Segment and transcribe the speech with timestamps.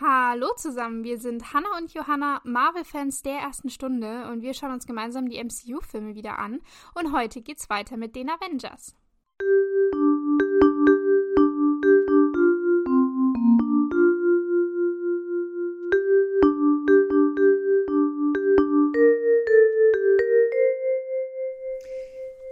[0.00, 4.86] Hallo zusammen, wir sind Hannah und Johanna, Marvel-Fans der ersten Stunde und wir schauen uns
[4.86, 6.60] gemeinsam die MCU-Filme wieder an
[6.94, 8.94] und heute geht's weiter mit den Avengers.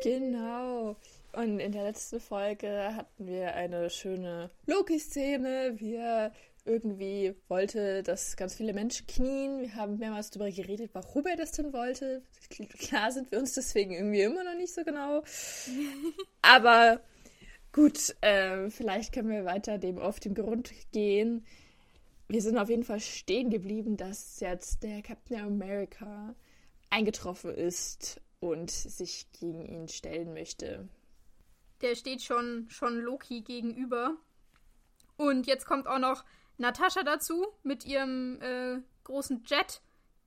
[0.03, 0.97] Genau.
[1.33, 5.75] Und in der letzten Folge hatten wir eine schöne Loki-Szene.
[5.77, 6.33] Wir
[6.67, 9.61] irgendwie wollte, dass ganz viele Menschen knien.
[9.61, 12.23] Wir haben mehrmals darüber geredet, warum er das denn wollte.
[12.79, 15.23] Klar sind wir uns deswegen irgendwie immer noch nicht so genau.
[16.43, 17.01] Aber
[17.73, 21.45] gut, äh, vielleicht können wir weiter dem auf den Grund gehen.
[22.29, 26.35] Wir sind auf jeden Fall stehen geblieben, dass jetzt der Captain America
[26.91, 30.89] eingetroffen ist und sich gegen ihn stellen möchte.
[31.83, 34.17] Der steht schon, schon Loki gegenüber.
[35.17, 36.25] Und jetzt kommt auch noch
[36.59, 39.81] Natascha dazu mit ihrem äh, großen Jet.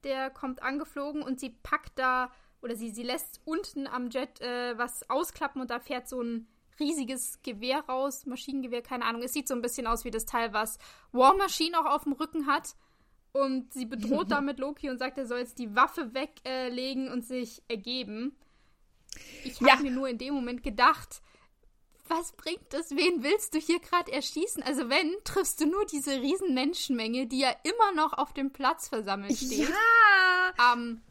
[0.04, 4.78] Der kommt angeflogen und sie packt da, oder sie, sie lässt unten am Jet äh,
[4.78, 6.48] was ausklappen und da fährt so ein
[6.80, 9.22] riesiges Gewehr raus, Maschinengewehr, keine Ahnung.
[9.22, 10.78] Es sieht so ein bisschen aus wie das Teil, was
[11.12, 12.76] War Machine auch auf dem Rücken hat.
[13.32, 17.26] Und sie bedroht damit Loki und sagt, er soll jetzt die Waffe weglegen äh, und
[17.26, 18.36] sich ergeben.
[19.44, 19.82] Ich habe ja.
[19.82, 21.22] mir nur in dem Moment gedacht,
[22.10, 22.92] was bringt das?
[22.92, 24.64] Wen willst du hier gerade erschießen?
[24.64, 28.88] Also wenn, triffst du nur diese riesen Menschenmenge, die ja immer noch auf dem Platz
[28.88, 29.70] versammelt steht.
[29.70, 30.74] Ja!
[30.74, 31.02] Ähm,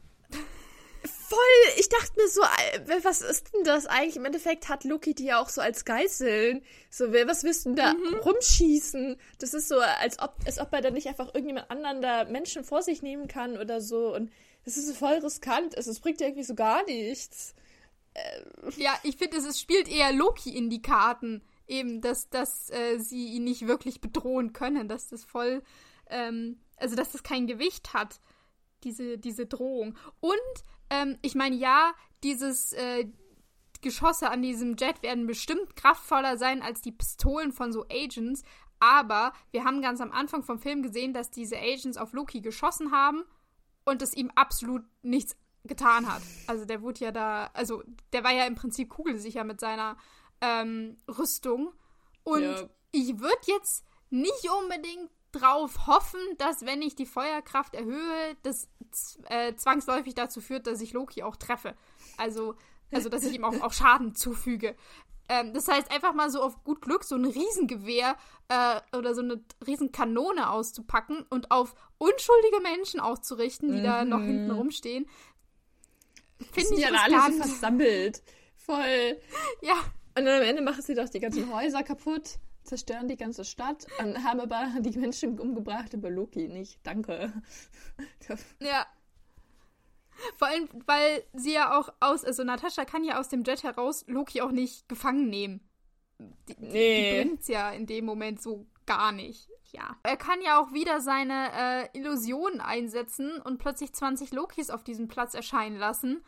[1.04, 1.38] Voll!
[1.76, 4.16] Ich dachte mir so, äh, was ist denn das eigentlich?
[4.16, 6.62] Im Endeffekt hat Loki die ja auch so als Geißeln.
[6.90, 8.14] So, was willst du denn da mhm.
[8.14, 9.16] rumschießen?
[9.38, 12.64] Das ist so, als ob, als ob er dann nicht einfach irgendjemand anderen da Menschen
[12.64, 14.14] vor sich nehmen kann oder so.
[14.14, 14.32] Und
[14.64, 15.76] das ist so voll riskant.
[15.76, 17.54] Also, es bringt ja irgendwie so gar nichts.
[18.76, 21.42] Ja, ich finde, es spielt eher Loki in die Karten.
[21.66, 25.62] Eben, dass, dass äh, sie ihn nicht wirklich bedrohen können, dass das voll,
[26.08, 28.20] ähm, also dass das kein Gewicht hat,
[28.84, 29.94] diese, diese Drohung.
[30.20, 30.38] Und,
[30.88, 33.06] ähm, ich meine, ja, dieses, äh,
[33.80, 38.42] Geschosse an diesem Jet werden bestimmt kraftvoller sein als die Pistolen von so Agents,
[38.80, 42.92] aber wir haben ganz am Anfang vom Film gesehen, dass diese Agents auf Loki geschossen
[42.92, 43.22] haben
[43.84, 45.36] und es ihm absolut nichts
[45.68, 46.22] getan hat.
[46.46, 49.96] Also der wurde ja da, also der war ja im Prinzip kugelsicher mit seiner
[50.40, 51.72] ähm, Rüstung.
[52.24, 52.68] Und ja.
[52.90, 58.68] ich würde jetzt nicht unbedingt drauf hoffen, dass wenn ich die Feuerkraft erhöhe, das
[59.28, 61.74] äh, zwangsläufig dazu führt, dass ich Loki auch treffe.
[62.16, 62.54] Also,
[62.90, 64.74] also dass ich ihm auch, auch Schaden zufüge.
[65.28, 68.16] Ähm, das heißt, einfach mal so auf gut Glück so ein Riesengewehr
[68.48, 73.84] äh, oder so eine Riesenkanone auszupacken und auf unschuldige Menschen auszurichten, die mhm.
[73.84, 75.06] da noch hinten rumstehen,
[76.52, 78.22] Finde ich ja alle so versammelt.
[78.56, 79.18] Voll.
[79.62, 79.74] Ja.
[80.16, 83.86] Und dann am Ende machen sie doch die ganzen Häuser kaputt, zerstören die ganze Stadt
[83.98, 86.80] und haben aber die Menschen umgebracht, aber Loki nicht.
[86.82, 87.32] Danke.
[88.60, 88.86] ja.
[90.36, 94.04] Vor allem, weil sie ja auch aus, also Natascha kann ja aus dem Jet heraus
[94.08, 95.60] Loki auch nicht gefangen nehmen.
[96.18, 97.12] Die, nee.
[97.12, 99.48] die bringt's ja in dem Moment so gar nicht.
[99.72, 99.96] Ja.
[100.02, 105.08] Er kann ja auch wieder seine äh, Illusionen einsetzen und plötzlich 20 Lokis auf diesem
[105.08, 106.24] Platz erscheinen lassen.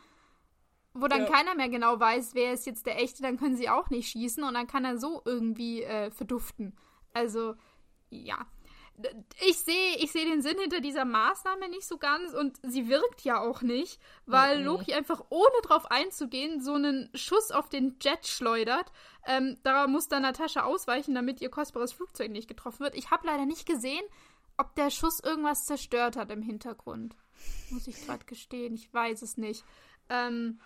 [0.93, 1.29] Wo dann ja.
[1.29, 4.43] keiner mehr genau weiß, wer ist jetzt der echte, dann können sie auch nicht schießen
[4.43, 6.77] und dann kann er so irgendwie äh, verduften.
[7.13, 7.55] Also,
[8.09, 8.45] ja
[9.45, 13.21] ich sehe ich seh den Sinn hinter dieser Maßnahme nicht so ganz und sie wirkt
[13.21, 14.65] ja auch nicht, weil mhm.
[14.65, 18.91] Loki einfach ohne drauf einzugehen so einen Schuss auf den Jet schleudert.
[19.25, 22.95] Ähm, da muss dann Natascha ausweichen, damit ihr kostbares Flugzeug nicht getroffen wird.
[22.95, 24.03] Ich habe leider nicht gesehen,
[24.57, 27.15] ob der Schuss irgendwas zerstört hat im Hintergrund.
[27.69, 29.63] Muss ich gerade gestehen, ich weiß es nicht.
[30.09, 30.59] Ähm,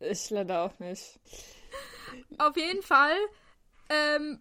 [0.00, 1.20] ich leider auch nicht.
[2.38, 3.16] Auf jeden Fall
[3.88, 4.40] ähm,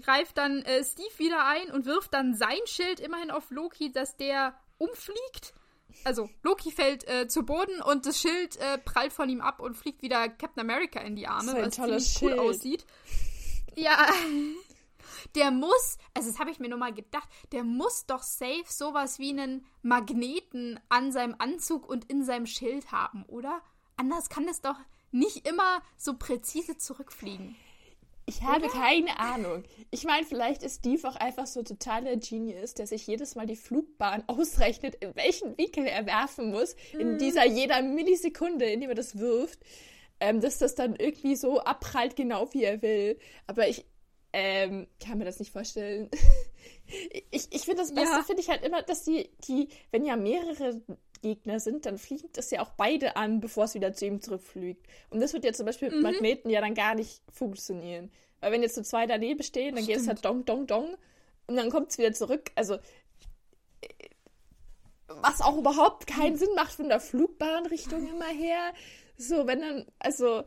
[0.00, 4.16] greift dann äh, Steve wieder ein und wirft dann sein Schild immerhin auf Loki, dass
[4.16, 5.54] der umfliegt.
[6.04, 9.76] Also Loki fällt äh, zu Boden und das Schild äh, prallt von ihm ab und
[9.76, 12.38] fliegt wieder Captain America in die Arme, was ziemlich Schild.
[12.38, 12.86] cool aussieht.
[13.74, 14.06] Ja,
[15.34, 19.18] der muss, also das habe ich mir nur mal gedacht, der muss doch safe sowas
[19.18, 23.60] wie einen Magneten an seinem Anzug und in seinem Schild haben, oder?
[23.96, 24.76] Anders kann das doch
[25.10, 27.56] nicht immer so präzise zurückfliegen.
[28.28, 28.74] Ich habe Oder?
[28.74, 29.64] keine Ahnung.
[29.90, 33.56] Ich meine, vielleicht ist Steve auch einfach so totaler Genius, der sich jedes Mal die
[33.56, 37.00] Flugbahn ausrechnet, in welchen Winkel er werfen muss, mhm.
[37.00, 39.60] in dieser jeder Millisekunde, in dem er das wirft,
[40.20, 43.18] ähm, dass das dann irgendwie so abprallt, genau wie er will.
[43.46, 43.86] Aber ich
[44.34, 46.10] ähm, kann mir das nicht vorstellen.
[47.30, 48.22] ich ich finde das Beste, ja.
[48.24, 50.82] finde ich halt immer, dass die, die, wenn ja mehrere
[51.20, 54.86] Gegner sind, dann fliegt das ja auch beide an, bevor es wieder zu ihm zurückfliegt.
[55.10, 56.02] Und das wird ja zum Beispiel mhm.
[56.02, 58.10] mit Magneten ja dann gar nicht funktionieren.
[58.40, 59.88] Weil wenn jetzt so zwei daneben stehen, dann Stimmt.
[59.88, 60.96] geht es halt dong, dong, dong
[61.46, 62.50] und dann kommt es wieder zurück.
[62.54, 62.78] Also
[65.08, 68.72] was auch überhaupt keinen Sinn macht von der Flugbahnrichtung immer her.
[69.16, 70.44] So, wenn dann, also,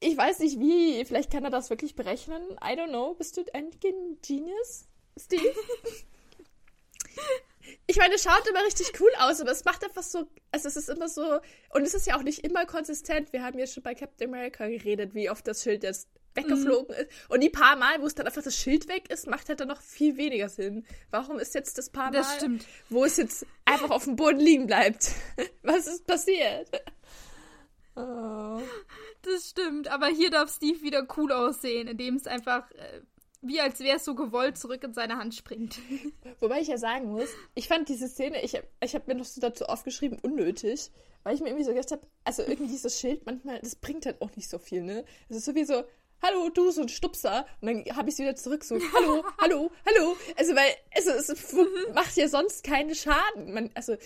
[0.00, 2.42] ich weiß nicht wie, vielleicht kann er das wirklich berechnen.
[2.62, 3.14] I don't know.
[3.14, 4.86] Bist du ein Genius,
[5.18, 5.54] Steve?
[7.86, 10.76] ich meine, es schaut immer richtig cool aus, aber es macht einfach so, also es
[10.76, 13.32] ist immer so, und es ist ja auch nicht immer konsistent.
[13.32, 17.02] Wir haben ja schon bei Captain America geredet, wie oft das Schild jetzt weggeflogen mhm.
[17.02, 17.10] ist.
[17.28, 19.68] Und die paar Mal, wo es dann einfach das Schild weg ist, macht halt dann
[19.68, 20.86] noch viel weniger Sinn.
[21.10, 22.44] Warum ist jetzt das paar Mal, das
[22.88, 25.10] wo es jetzt einfach auf dem Boden liegen bleibt?
[25.62, 26.70] Was ist passiert?
[27.96, 28.60] Oh.
[29.22, 33.00] Das stimmt, aber hier darf Steve wieder cool aussehen, indem es einfach äh,
[33.40, 35.78] wie als wäre es so gewollt zurück in seine Hand springt.
[36.40, 39.24] Wobei ich ja sagen muss, ich fand diese Szene, ich habe ich hab mir noch
[39.24, 40.90] so dazu aufgeschrieben, unnötig,
[41.22, 44.20] weil ich mir irgendwie so gedacht habe, also irgendwie dieses Schild manchmal, das bringt halt
[44.22, 45.04] auch nicht so viel, ne?
[45.28, 45.84] Es ist sowieso,
[46.22, 47.46] hallo, du, so ein Stupser.
[47.60, 50.16] Und dann habe ich es wieder zurück, so, hallo, hallo, hallo.
[50.36, 51.54] Also, weil, also, es
[51.94, 53.52] macht ja sonst keinen Schaden.
[53.52, 53.96] Man, also,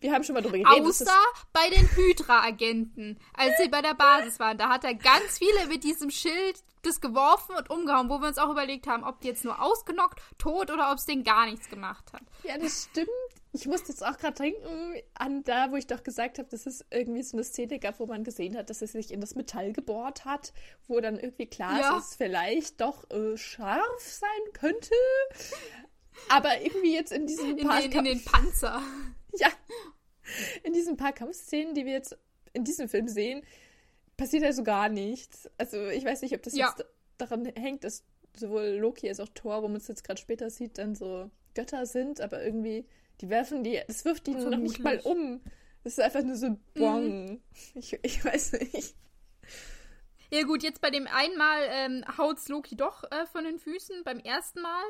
[0.00, 0.86] wir haben schon mal drüber geredet.
[0.86, 1.18] Außer
[1.52, 4.58] bei den Hydra-Agenten, als sie bei der Basis waren.
[4.58, 8.38] Da hat er ganz viele mit diesem Schild das geworfen und umgehauen, wo wir uns
[8.38, 11.68] auch überlegt haben, ob die jetzt nur ausgenockt, tot oder ob es denen gar nichts
[11.68, 12.22] gemacht hat.
[12.42, 13.08] Ja, das stimmt.
[13.52, 16.84] Ich musste jetzt auch gerade denken an da, wo ich doch gesagt habe, dass es
[16.90, 19.72] irgendwie so eine Szene gab, wo man gesehen hat, dass es sich in das Metall
[19.72, 20.52] gebohrt hat,
[20.88, 21.78] wo dann irgendwie klar ja.
[21.78, 24.94] ist, dass es vielleicht doch äh, scharf sein könnte.
[26.28, 28.82] Aber irgendwie jetzt in diesem in Den, in den Panzer.
[29.40, 29.48] Ja.
[30.62, 32.16] In diesen paar Kampfszenen, die wir jetzt
[32.54, 33.42] in diesem Film sehen,
[34.16, 35.50] passiert also gar nichts.
[35.58, 36.68] Also ich weiß nicht, ob das ja.
[36.68, 36.86] jetzt
[37.18, 38.04] daran hängt, dass
[38.36, 41.86] sowohl Loki als auch Thor, wo man es jetzt gerade später sieht, dann so Götter
[41.86, 42.86] sind, aber irgendwie,
[43.20, 45.40] die werfen die, das wirft die noch nicht mal um.
[45.84, 47.26] Das ist einfach nur so Bong.
[47.26, 47.40] Mhm.
[47.74, 48.94] Ich, ich weiß nicht.
[50.30, 54.18] Ja gut, jetzt bei dem einmal ähm, haut's Loki doch äh, von den Füßen, beim
[54.18, 54.82] ersten Mal.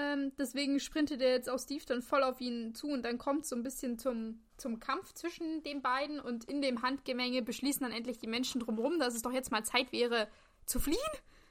[0.00, 3.44] Ähm, deswegen sprintet er jetzt auch Steve dann voll auf ihn zu und dann kommt
[3.46, 7.90] so ein bisschen zum, zum Kampf zwischen den beiden und in dem Handgemenge beschließen dann
[7.90, 10.28] endlich die Menschen drumherum, dass es doch jetzt mal Zeit wäre
[10.66, 10.96] zu fliehen.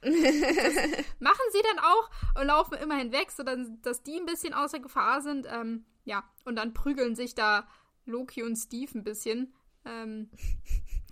[0.00, 2.10] machen sie dann auch
[2.40, 5.46] und laufen immer hinweg, sodass dass die ein bisschen außer Gefahr sind.
[5.50, 7.68] Ähm, ja, und dann prügeln sich da
[8.06, 9.52] Loki und Steve ein bisschen.
[9.84, 10.30] Ähm,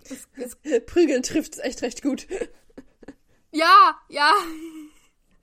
[0.03, 2.27] es, es Prügeln trifft echt recht gut.
[3.51, 4.31] Ja, ja.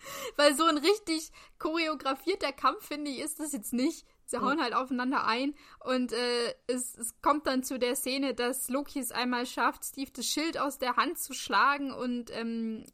[0.37, 4.07] Weil so ein richtig choreografierter Kampf, finde ich, ist das jetzt nicht.
[4.27, 8.71] Sie hauen halt aufeinander ein und äh, es, es kommt dann zu der Szene, dass
[8.71, 12.87] Loki es einmal schafft, Steve das Schild aus der Hand zu schlagen und ähm,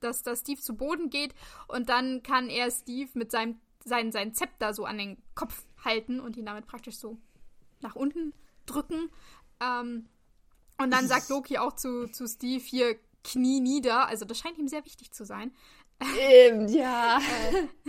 [0.00, 1.32] dass, dass Steve zu Boden geht
[1.68, 6.20] und dann kann er Steve mit seinem sein, sein Zepter so an den Kopf halten
[6.20, 7.18] und ihn damit praktisch so
[7.80, 8.32] nach unten
[8.66, 9.10] drücken.
[9.60, 10.08] Ähm,
[10.78, 14.06] und dann sagt Loki auch zu, zu Steve hier Knie nieder.
[14.06, 15.52] Also das scheint ihm sehr wichtig zu sein.
[16.20, 17.20] Ähm, ja.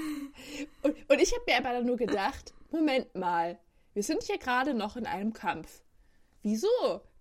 [0.82, 3.60] und, und ich habe mir aber dann nur gedacht, Moment mal,
[3.94, 5.82] wir sind hier gerade noch in einem Kampf.
[6.42, 6.68] Wieso?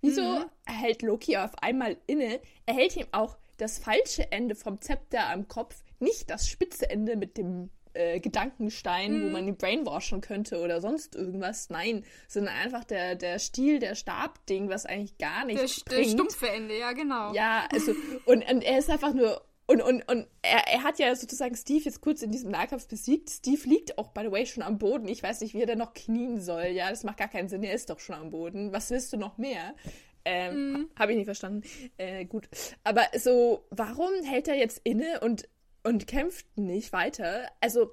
[0.01, 0.45] Wieso mhm.
[0.67, 2.41] erhält Loki auf einmal inne?
[2.67, 7.17] Er hält ihm auch das falsche Ende vom Zepter am Kopf, nicht das spitze Ende
[7.17, 9.23] mit dem äh, Gedankenstein, mhm.
[9.25, 11.71] wo man ihn brainwashen könnte oder sonst irgendwas.
[11.71, 16.07] Nein, sondern einfach der, der Stiel, der Stabding, was eigentlich gar nichts der, bringt.
[16.07, 17.33] Der stumpfe Ende, ja, genau.
[17.33, 17.93] Ja, also,
[18.27, 21.85] und, und er ist einfach nur und, und, und er, er hat ja sozusagen Steve
[21.85, 23.31] jetzt kurz in diesem Nahkampf besiegt.
[23.31, 25.09] Steve liegt auch, by the way, schon am Boden.
[25.09, 26.67] Ich weiß nicht, wie er denn noch knien soll.
[26.67, 27.63] Ja, das macht gar keinen Sinn.
[27.63, 28.73] Er ist doch schon am Boden.
[28.73, 29.75] Was willst du noch mehr?
[30.27, 30.89] Ähm, mm.
[30.99, 31.63] Habe ich nicht verstanden.
[31.97, 32.49] Äh, gut.
[32.83, 35.49] Aber so, warum hält er jetzt inne und,
[35.85, 37.51] und kämpft nicht weiter?
[37.61, 37.93] Also,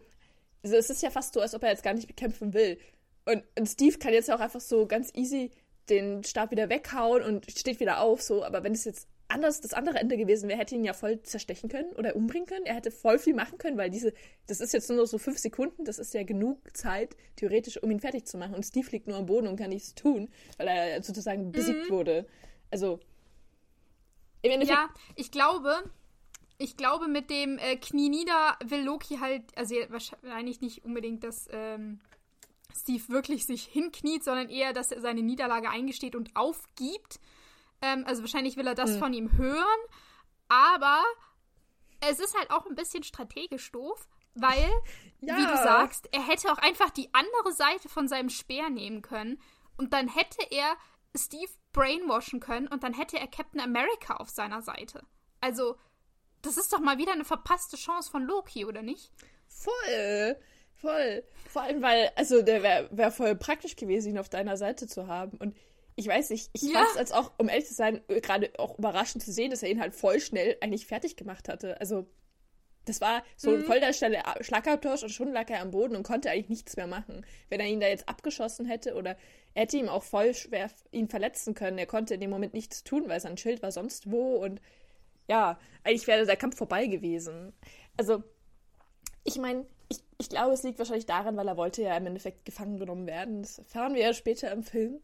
[0.64, 2.80] es ist ja fast so, als ob er jetzt gar nicht kämpfen will.
[3.26, 5.52] Und, und Steve kann jetzt auch einfach so ganz easy
[5.90, 8.44] den Stab wieder weghauen und steht wieder auf, so.
[8.44, 11.70] Aber wenn es jetzt anders das andere Ende gewesen wäre, hätte ihn ja voll zerstechen
[11.70, 12.66] können oder umbringen können.
[12.66, 14.14] Er hätte voll viel machen können, weil diese,
[14.48, 18.00] das ist jetzt nur so fünf Sekunden, das ist ja genug Zeit, theoretisch, um ihn
[18.00, 18.56] fertig zu machen.
[18.56, 21.52] Und Steve liegt nur am Boden und kann nichts tun, weil er sozusagen mhm.
[21.52, 22.28] besiegt wurde.
[22.70, 23.00] Also.
[24.44, 25.84] ja, ich glaube,
[26.62, 31.48] ich glaube, mit dem äh, Knie nieder will Loki halt, also wahrscheinlich nicht unbedingt, dass
[31.52, 32.00] ähm,
[32.76, 37.20] Steve wirklich sich hinkniet, sondern eher, dass er seine Niederlage eingesteht und aufgibt
[37.82, 39.00] ähm, also wahrscheinlich will er das mhm.
[39.00, 39.80] von ihm hören.
[40.48, 41.04] Aber
[42.02, 44.72] es ist halt auch ein bisschen strategisch doof, weil,
[45.22, 45.38] ja.
[45.38, 49.40] wie du sagst, er hätte auch einfach die andere Seite von seinem Speer nehmen können.
[49.78, 50.76] Und dann hätte er
[51.16, 55.04] Steve brainwashen können und dann hätte er Captain America auf seiner Seite.
[55.40, 55.78] Also,
[56.42, 59.12] das ist doch mal wieder eine verpasste Chance von Loki, oder nicht?
[59.48, 60.38] Voll.
[60.76, 61.24] Voll.
[61.48, 65.08] Vor allem, weil, also der wäre wär voll praktisch gewesen, ihn auf deiner Seite zu
[65.08, 65.38] haben.
[65.38, 65.56] Und
[65.96, 66.80] ich weiß nicht, ich ja.
[66.80, 69.70] fand es als auch, um ehrlich zu sein, gerade auch überraschend zu sehen, dass er
[69.70, 71.80] ihn halt voll schnell eigentlich fertig gemacht hatte.
[71.80, 72.08] Also,
[72.86, 73.66] Das war so ein mhm.
[73.66, 76.88] voll der schnelle Schlagabtausch und schon lag er am Boden und konnte eigentlich nichts mehr
[76.88, 77.24] machen.
[77.50, 79.18] Wenn er ihn da jetzt abgeschossen hätte oder
[79.54, 81.78] er hätte ihm auch voll schwer ihn verletzen können.
[81.78, 84.62] Er konnte in dem Moment nichts tun, weil sein Schild war sonst wo und
[85.28, 87.54] ja, eigentlich wäre der Kampf vorbei gewesen.
[87.98, 88.24] Also,
[89.24, 92.46] ich meine, ich, ich glaube, es liegt wahrscheinlich daran, weil er wollte ja im Endeffekt
[92.46, 93.42] gefangen genommen werden.
[93.42, 95.02] Das erfahren wir ja später im Film.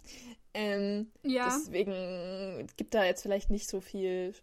[0.53, 1.45] Ähm, ja.
[1.45, 4.33] Deswegen gibt da jetzt vielleicht nicht so viel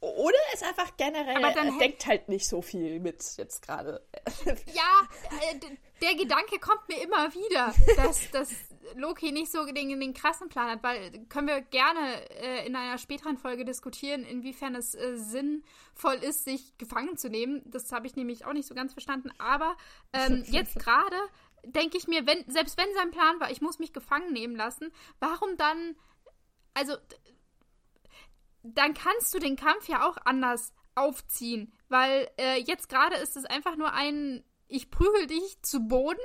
[0.00, 4.02] oder ist einfach generell, aber dann er denkt halt nicht so viel mit jetzt gerade.
[4.72, 5.08] Ja,
[5.52, 5.58] äh,
[6.02, 8.50] der Gedanke kommt mir immer wieder, dass, dass
[8.94, 12.98] Loki nicht so den, den krassen Plan hat, weil können wir gerne äh, in einer
[12.98, 17.62] späteren Folge diskutieren, inwiefern es äh, sinnvoll ist, sich gefangen zu nehmen.
[17.66, 19.30] Das habe ich nämlich auch nicht so ganz verstanden.
[19.38, 19.76] Aber
[20.12, 21.16] ähm, jetzt gerade
[21.64, 24.92] denke ich mir, wenn, selbst wenn sein Plan war, ich muss mich gefangen nehmen lassen,
[25.18, 25.96] warum dann,
[26.74, 26.96] also
[28.62, 31.72] dann kannst du den Kampf ja auch anders aufziehen.
[31.88, 36.18] Weil äh, jetzt gerade ist es einfach nur ein, ich prügel dich zu Boden,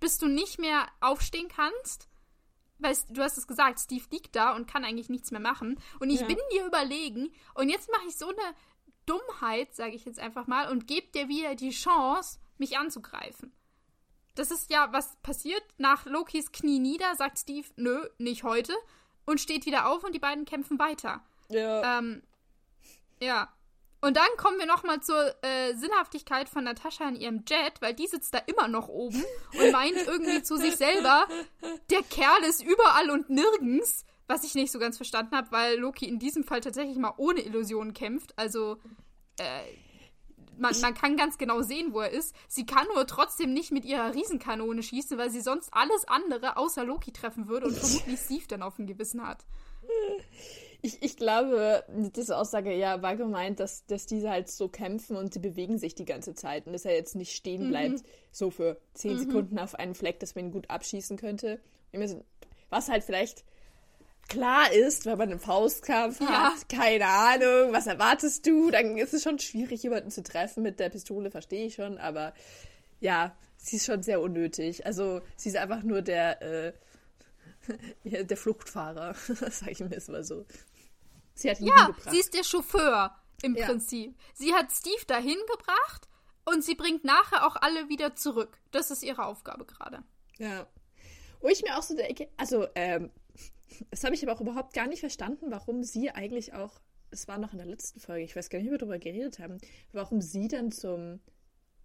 [0.00, 2.08] bis du nicht mehr aufstehen kannst.
[2.78, 5.80] Weil du hast es gesagt, Steve liegt da und kann eigentlich nichts mehr machen.
[5.98, 6.26] Und ich ja.
[6.26, 7.32] bin dir überlegen.
[7.54, 8.54] Und jetzt mache ich so eine
[9.04, 13.52] Dummheit, sage ich jetzt einfach mal, und gebe dir wieder die Chance, mich anzugreifen.
[14.36, 15.62] Das ist ja, was passiert.
[15.78, 18.74] Nach Lokis Knie nieder sagt Steve, nö, nicht heute.
[19.24, 21.24] Und steht wieder auf und die beiden kämpfen weiter.
[21.48, 21.98] Ja.
[21.98, 22.22] Ähm,
[23.20, 23.52] ja.
[24.00, 28.06] Und dann kommen wir nochmal zur äh, Sinnhaftigkeit von Natascha in ihrem Jet, weil die
[28.06, 29.24] sitzt da immer noch oben
[29.58, 31.26] und meint irgendwie zu sich selber,
[31.90, 36.06] der Kerl ist überall und nirgends, was ich nicht so ganz verstanden habe, weil Loki
[36.06, 38.38] in diesem Fall tatsächlich mal ohne Illusionen kämpft.
[38.38, 38.76] Also,
[39.38, 39.62] äh,
[40.58, 42.34] man, man kann ganz genau sehen, wo er ist.
[42.46, 46.84] Sie kann nur trotzdem nicht mit ihrer Riesenkanone schießen, weil sie sonst alles andere außer
[46.84, 49.44] Loki treffen würde und vermutlich Steve dann auf dem Gewissen hat.
[50.80, 55.34] Ich, ich glaube, diese Aussage ja war gemeint, dass, dass diese halt so kämpfen und
[55.34, 57.70] sie bewegen sich die ganze Zeit und dass er jetzt nicht stehen mhm.
[57.70, 58.02] bleibt, mhm.
[58.30, 59.18] so für zehn mhm.
[59.18, 61.58] Sekunden auf einen Fleck, dass man ihn gut abschießen könnte.
[62.70, 63.44] Was halt vielleicht
[64.28, 66.52] klar ist, wenn man einen Faustkampf ja.
[66.52, 68.70] hat, keine Ahnung, was erwartest du?
[68.70, 72.34] Dann ist es schon schwierig, jemanden zu treffen mit der Pistole, verstehe ich schon, aber
[73.00, 74.86] ja, sie ist schon sehr unnötig.
[74.86, 76.72] Also sie ist einfach nur der, äh,
[78.24, 79.14] der Fluchtfahrer,
[79.50, 80.44] sag ich mir jetzt mal so.
[81.38, 83.66] Sie hat ihn ja, sie ist der Chauffeur im ja.
[83.66, 84.16] Prinzip.
[84.34, 86.08] Sie hat Steve dahin gebracht
[86.44, 88.58] und sie bringt nachher auch alle wieder zurück.
[88.72, 90.02] Das ist ihre Aufgabe gerade.
[90.38, 90.66] Ja.
[91.40, 93.10] Wo ich mir auch so denke, also, ähm,
[93.90, 96.80] das habe ich aber auch überhaupt gar nicht verstanden, warum sie eigentlich auch,
[97.10, 99.38] es war noch in der letzten Folge, ich weiß gar nicht, wie wir darüber geredet
[99.38, 99.58] haben,
[99.92, 101.20] warum sie dann zum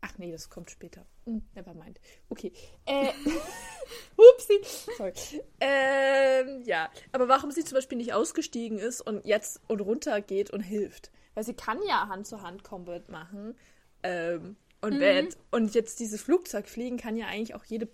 [0.06, 1.06] Ach nee, das kommt später.
[1.26, 1.98] Hm, never mind.
[2.28, 2.52] Okay.
[2.86, 3.08] Äh,
[4.18, 4.60] upsi.
[4.98, 5.14] Sorry.
[5.62, 6.90] Ähm, ja.
[7.14, 11.10] Aber warum sie zum Beispiel nicht ausgestiegen ist und jetzt und runter geht und hilft?
[11.36, 13.56] Weil sie kann ja Hand-zu-Hand-Combat machen.
[14.04, 15.30] Ähm, und, mhm.
[15.52, 17.88] und jetzt dieses Flugzeug fliegen kann ja eigentlich auch jede,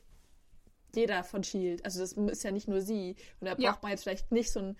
[0.95, 1.85] jeder von Shield.
[1.85, 3.17] Also das ist ja nicht nur sie.
[3.39, 3.69] Und da ja.
[3.69, 4.77] braucht man jetzt vielleicht nicht so einen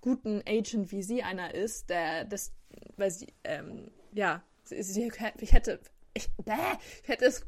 [0.00, 2.52] guten Agent, wie sie einer ist, der das,
[2.96, 5.80] weil sie, ähm, ja, sie, sie hätte
[6.18, 6.52] ich, bäh,
[7.02, 7.46] ich hätte es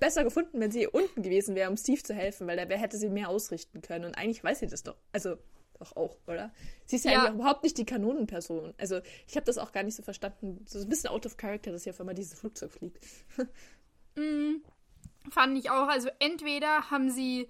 [0.00, 3.08] besser gefunden, wenn sie unten gewesen wäre, um Steve zu helfen, weil der hätte sie
[3.08, 4.04] mehr ausrichten können.
[4.04, 4.96] Und eigentlich weiß sie das doch.
[5.12, 5.36] Also,
[5.78, 6.52] doch auch, oder?
[6.86, 7.20] Sie ist ja, ja.
[7.20, 8.74] eigentlich überhaupt nicht die Kanonenperson.
[8.78, 10.64] Also, ich habe das auch gar nicht so verstanden.
[10.66, 12.98] So ein bisschen out of character, dass sie auf einmal dieses Flugzeug fliegt.
[14.16, 14.62] mm,
[15.30, 15.88] fand ich auch.
[15.88, 17.48] Also, entweder haben sie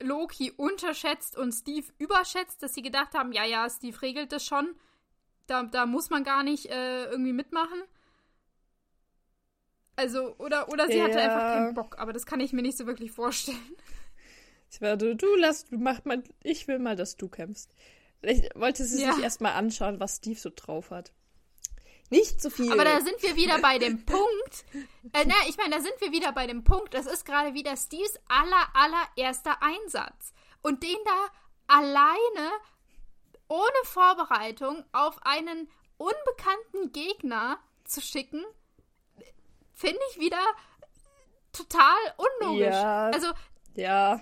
[0.00, 4.74] Loki unterschätzt und Steve überschätzt, dass sie gedacht haben, ja, ja, Steve regelt das schon.
[5.46, 7.82] Da, da muss man gar nicht äh, irgendwie mitmachen.
[9.96, 11.04] Also, oder, oder sie ja.
[11.04, 13.76] hatte einfach keinen Bock, aber das kann ich mir nicht so wirklich vorstellen.
[14.70, 17.72] Ich werde, du lass, du mach mal, ich will mal, dass du kämpfst.
[18.22, 19.12] Ich wollte sie ja.
[19.12, 21.12] sich erstmal anschauen, was Steve so drauf hat.
[22.10, 22.72] Nicht so viel.
[22.72, 24.64] Aber da sind wir wieder bei dem Punkt.
[25.12, 26.92] Äh, na, ich meine, da sind wir wieder bei dem Punkt.
[26.94, 30.32] Das ist gerade wieder Steves aller, allererster Einsatz.
[30.62, 32.50] Und den da alleine,
[33.48, 38.44] ohne Vorbereitung, auf einen unbekannten Gegner zu schicken,
[39.74, 40.40] finde ich wieder
[41.52, 42.66] total unlogisch.
[42.66, 43.28] Ja, also,
[43.74, 44.20] ja.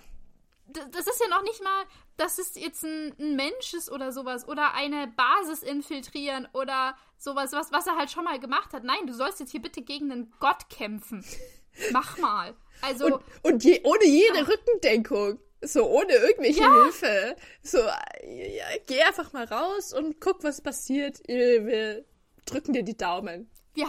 [0.66, 1.84] Das ist ja noch nicht mal,
[2.16, 7.52] dass es jetzt ein, ein Mensch ist oder sowas oder eine Basis infiltrieren oder sowas,
[7.52, 8.84] was, was er halt schon mal gemacht hat.
[8.84, 11.24] Nein, du sollst jetzt hier bitte gegen einen Gott kämpfen.
[11.92, 12.54] Mach mal.
[12.80, 13.06] Also.
[13.06, 14.48] Und, und je, ohne jede ach.
[14.48, 15.38] Rückendenkung.
[15.64, 16.82] So ohne irgendwelche ja.
[16.82, 17.36] Hilfe.
[17.62, 21.20] So, ja, geh einfach mal raus und guck, was passiert.
[21.28, 22.04] Wir
[22.46, 23.48] drücken dir die Daumen.
[23.74, 23.88] Wir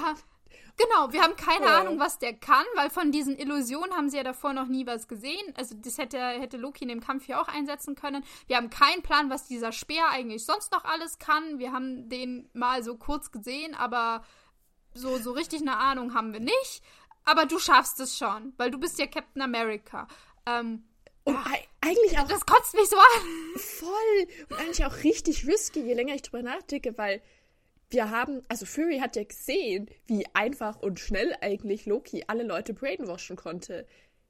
[0.75, 1.79] Genau, wir haben keine ja.
[1.79, 5.07] Ahnung, was der kann, weil von diesen Illusionen haben sie ja davor noch nie was
[5.07, 5.53] gesehen.
[5.55, 8.23] Also das hätte, hätte Loki in dem Kampf hier auch einsetzen können.
[8.47, 11.59] Wir haben keinen Plan, was dieser Speer eigentlich sonst noch alles kann.
[11.59, 14.23] Wir haben den mal so kurz gesehen, aber
[14.95, 16.81] so, so richtig eine Ahnung haben wir nicht,
[17.23, 20.07] aber du schaffst es schon, weil du bist ja Captain America.
[20.45, 20.83] Ähm,
[21.23, 21.43] und ja,
[21.81, 22.27] eigentlich auch.
[22.27, 23.55] Das kotzt mich so an.
[23.55, 24.27] Voll.
[24.49, 27.21] Und eigentlich auch richtig risky, je länger ich drüber nachdenke, weil
[27.93, 32.73] wir haben, also Fury hat ja gesehen, wie einfach und schnell eigentlich Loki alle Leute
[32.73, 33.85] brainwashen konnte.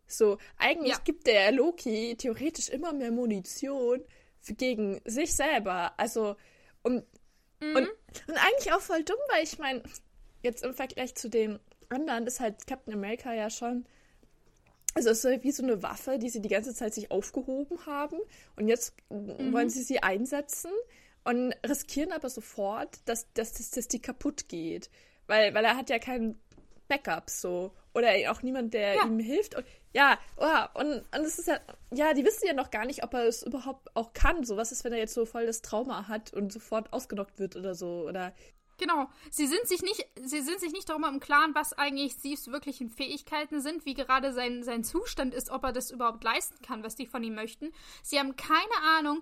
[0.06, 1.02] So, eigentlich ja.
[1.04, 4.04] gibt der Loki theoretisch immer mehr Munition
[4.46, 5.94] gegen sich selber.
[5.98, 6.36] Also,
[6.84, 7.06] und,
[7.62, 7.76] mhm.
[7.76, 7.90] und,
[8.28, 9.82] und eigentlich auch voll dumm, weil ich meine,
[10.42, 13.86] jetzt im Vergleich zu den anderen ist halt Captain America ja schon.
[14.96, 18.20] Also es ist wie so eine Waffe, die sie die ganze Zeit sich aufgehoben haben
[18.58, 19.52] und jetzt mhm.
[19.52, 20.70] wollen sie sie einsetzen
[21.26, 24.90] und riskieren aber sofort, dass, dass, dass, dass die kaputt geht.
[25.28, 26.40] Weil, weil er hat ja keinen
[26.88, 27.74] Backup so.
[27.94, 29.06] Oder auch niemand, der ja.
[29.06, 29.56] ihm hilft.
[29.56, 31.60] Und, ja, oh, und, und es ist ja,
[31.94, 34.44] ja, die wissen ja noch gar nicht, ob er es überhaupt auch kann.
[34.44, 37.56] So, was ist, wenn er jetzt so voll das Trauma hat und sofort ausgenockt wird
[37.56, 38.06] oder so?
[38.08, 38.34] Oder
[38.78, 39.08] Genau.
[39.30, 42.90] Sie sind sich nicht, sie sind sich nicht darüber im Klaren, was eigentlich Steves wirklichen
[42.90, 46.96] Fähigkeiten sind, wie gerade sein, sein Zustand ist, ob er das überhaupt leisten kann, was
[46.96, 47.72] die von ihm möchten.
[48.02, 49.22] Sie haben keine Ahnung,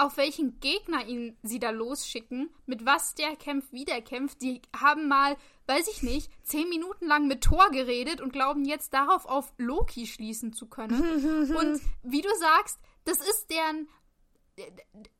[0.00, 4.40] auf welchen Gegner ihn sie da losschicken, mit was der kämpft, wie der kämpft.
[4.40, 8.94] Die haben mal, weiß ich nicht, zehn Minuten lang mit Thor geredet und glauben jetzt
[8.94, 11.54] darauf auf Loki schließen zu können.
[11.56, 13.88] und wie du sagst, das ist deren.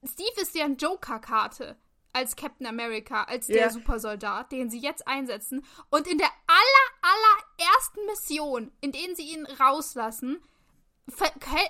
[0.05, 1.77] Steve ist deren Joker-Karte
[2.13, 3.71] als Captain America, als der yeah.
[3.71, 5.65] Supersoldat, den sie jetzt einsetzen.
[5.91, 7.15] Und in der aller,
[7.61, 10.43] allerersten Mission, in denen sie ihn rauslassen,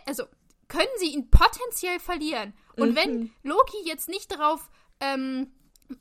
[0.07, 0.25] also
[0.71, 2.55] können sie ihn potenziell verlieren.
[2.77, 2.97] Und mhm.
[2.97, 5.53] wenn Loki jetzt nicht darauf, ähm,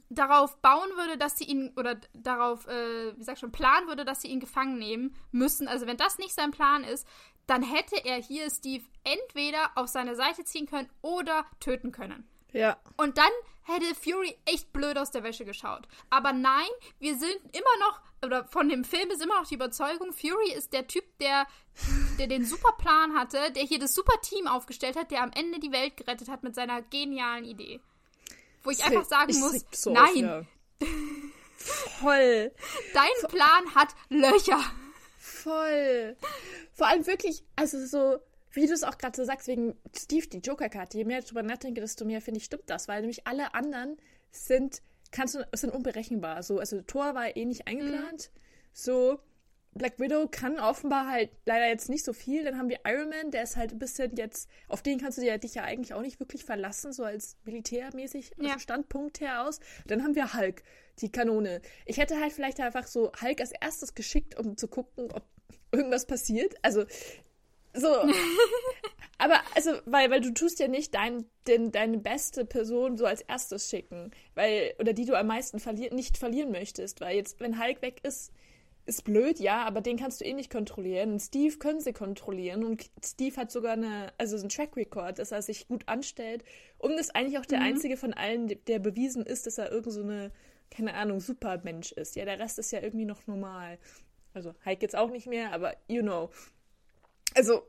[0.09, 4.21] darauf bauen würde, dass sie ihn, oder darauf, äh, wie sag schon, planen würde, dass
[4.21, 7.05] sie ihn gefangen nehmen müssen, also wenn das nicht sein Plan ist,
[7.47, 12.29] dann hätte er hier Steve entweder auf seine Seite ziehen können oder töten können.
[12.51, 12.77] Ja.
[12.97, 13.31] Und dann
[13.63, 15.87] hätte Fury echt blöd aus der Wäsche geschaut.
[16.09, 16.67] Aber nein,
[16.99, 20.73] wir sind immer noch, oder von dem Film ist immer noch die Überzeugung, Fury ist
[20.73, 21.45] der Typ, der,
[22.17, 25.59] der den super Plan hatte, der hier das super Team aufgestellt hat, der am Ende
[25.59, 27.79] die Welt gerettet hat mit seiner genialen Idee.
[28.63, 30.15] Wo ich einfach sagen ich muss, so nein.
[30.17, 30.41] Ja.
[32.01, 32.51] Voll.
[32.93, 34.63] Dein Plan hat Löcher.
[35.17, 36.15] Voll.
[36.73, 38.19] Vor allem wirklich, also so,
[38.51, 41.43] wie du es auch gerade so sagst, wegen Steve, die Joker-Karte, je mehr ich drüber
[41.43, 43.97] nachdenke, desto mehr finde ich, stimmt das, weil nämlich alle anderen
[44.31, 44.81] sind,
[45.11, 46.43] kannst du, sind unberechenbar.
[46.43, 48.31] So, also Thor war eh nicht eingeplant.
[48.33, 48.39] Mhm.
[48.73, 49.19] So,
[49.73, 52.43] Black Widow kann offenbar halt leider jetzt nicht so viel.
[52.43, 55.21] Dann haben wir Iron Man, der ist halt ein bisschen jetzt, auf den kannst du
[55.21, 58.59] dir, dich ja eigentlich auch nicht wirklich verlassen, so als militärmäßig ja.
[58.59, 59.59] Standpunkt her aus.
[59.85, 60.63] Dann haben wir Hulk,
[60.99, 61.61] die Kanone.
[61.85, 65.23] Ich hätte halt vielleicht einfach so Hulk als erstes geschickt, um zu gucken, ob
[65.71, 66.55] irgendwas passiert.
[66.63, 66.85] Also
[67.73, 67.87] so.
[69.21, 73.21] Aber, also, weil, weil du tust ja nicht dein, den, deine beste Person so als
[73.21, 74.11] erstes schicken.
[74.33, 77.01] Weil, oder die du am meisten verlier nicht verlieren möchtest.
[77.01, 78.31] Weil jetzt, wenn Hulk weg ist,
[78.85, 81.11] ist blöd, ja, aber den kannst du eh nicht kontrollieren.
[81.11, 82.63] Und Steve können sie kontrollieren.
[82.63, 86.45] Und Steve hat sogar eine, also so ein Track Record, dass er sich gut anstellt.
[86.77, 87.65] Und ist eigentlich auch der mhm.
[87.65, 90.31] einzige von allen, der bewiesen ist, dass er irgend so eine,
[90.71, 92.15] keine Ahnung, Supermensch ist.
[92.15, 93.79] Ja, der Rest ist ja irgendwie noch normal.
[94.33, 96.29] Also Hulk jetzt auch nicht mehr, aber you know.
[97.39, 97.61] Also,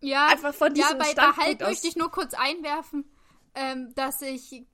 [0.00, 3.04] ja, einfach von diesem ja, bei, Standpunkt bei Halt möchte ich nur kurz einwerfen,
[3.54, 4.64] ähm, dass ich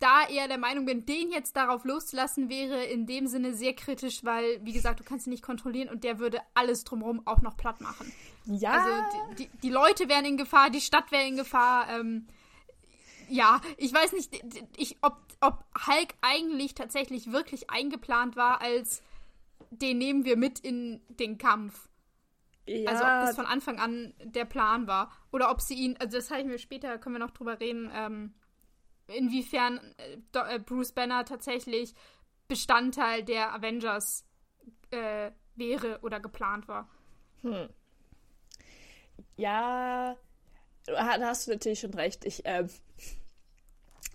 [0.00, 4.24] da eher der Meinung bin, den jetzt darauf loszulassen, wäre in dem Sinne sehr kritisch,
[4.24, 7.56] weil, wie gesagt, du kannst ihn nicht kontrollieren und der würde alles drumherum auch noch
[7.56, 8.12] platt machen.
[8.46, 8.72] Ja.
[8.72, 11.88] Also die, die, die Leute wären in Gefahr, die Stadt wäre in Gefahr.
[11.90, 12.26] Ähm,
[13.28, 14.42] ja, ich weiß nicht,
[14.76, 19.02] ich, ob, ob Hulk eigentlich tatsächlich wirklich eingeplant war, als
[19.70, 21.88] den nehmen wir mit in den Kampf.
[22.66, 22.90] Ja.
[22.90, 25.12] Also ob das von Anfang an der Plan war.
[25.32, 27.90] Oder ob sie ihn, also das habe ich mir später, können wir noch drüber reden,
[27.94, 28.34] ähm,
[29.06, 31.94] inwiefern äh, äh, Bruce Banner tatsächlich
[32.48, 34.26] Bestandteil der Avengers
[34.90, 36.88] äh, wäre oder geplant war.
[37.42, 37.68] Hm.
[39.36, 40.16] Ja,
[40.86, 42.24] da hast du natürlich schon recht.
[42.24, 42.66] Ich, äh,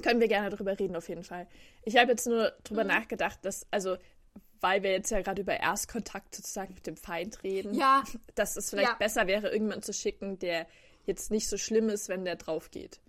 [0.03, 1.47] können wir gerne drüber reden, auf jeden Fall.
[1.83, 2.89] Ich habe jetzt nur drüber mhm.
[2.89, 3.97] nachgedacht, dass, also
[4.61, 8.03] weil wir jetzt ja gerade über Erstkontakt sozusagen mit dem Feind reden, ja.
[8.35, 8.95] dass es vielleicht ja.
[8.95, 10.67] besser wäre, irgendjemanden zu schicken, der
[11.05, 12.99] jetzt nicht so schlimm ist, wenn der drauf geht.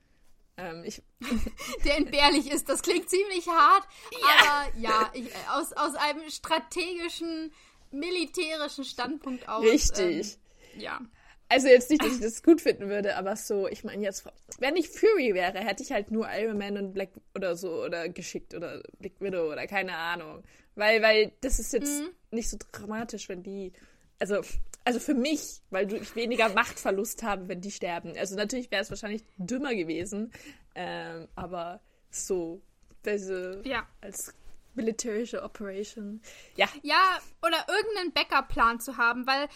[0.56, 1.02] Ähm, ich
[1.84, 4.28] der entbehrlich ist, das klingt ziemlich hart, ja.
[4.28, 7.52] aber ja, ich, aus, aus einem strategischen,
[7.90, 9.64] militärischen Standpunkt aus.
[9.64, 10.38] Richtig.
[10.74, 11.00] Ähm, ja.
[11.48, 14.24] Also jetzt nicht, dass ich das gut finden würde, aber so, ich meine jetzt,
[14.60, 18.08] wenn ich Fury wäre, hätte ich halt nur Iron Man und Black oder so oder
[18.08, 20.44] geschickt oder Black Widow oder keine Ahnung.
[20.80, 22.08] Weil, weil das ist jetzt mhm.
[22.30, 23.70] nicht so dramatisch, wenn die,
[24.18, 24.40] also,
[24.82, 28.16] also für mich, weil ich weniger Machtverlust habe, wenn die sterben.
[28.16, 30.32] Also natürlich wäre es wahrscheinlich dümmer gewesen,
[30.74, 32.62] ähm, aber so,
[33.04, 33.86] also, ja.
[34.00, 34.32] als
[34.74, 36.22] Militärische Operation.
[36.56, 36.66] Ja.
[36.82, 39.48] Ja, oder irgendeinen Backup-Plan zu haben, weil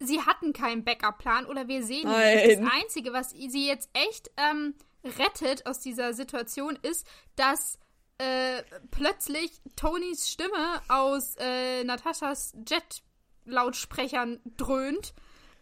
[0.00, 2.60] sie hatten keinen Backup-Plan oder wir sehen nicht.
[2.60, 4.74] Das Einzige, was sie jetzt echt ähm,
[5.18, 7.78] rettet aus dieser Situation, ist, dass
[8.18, 15.14] äh, plötzlich Tonys Stimme aus äh, Nataschas Jet-Lautsprechern dröhnt,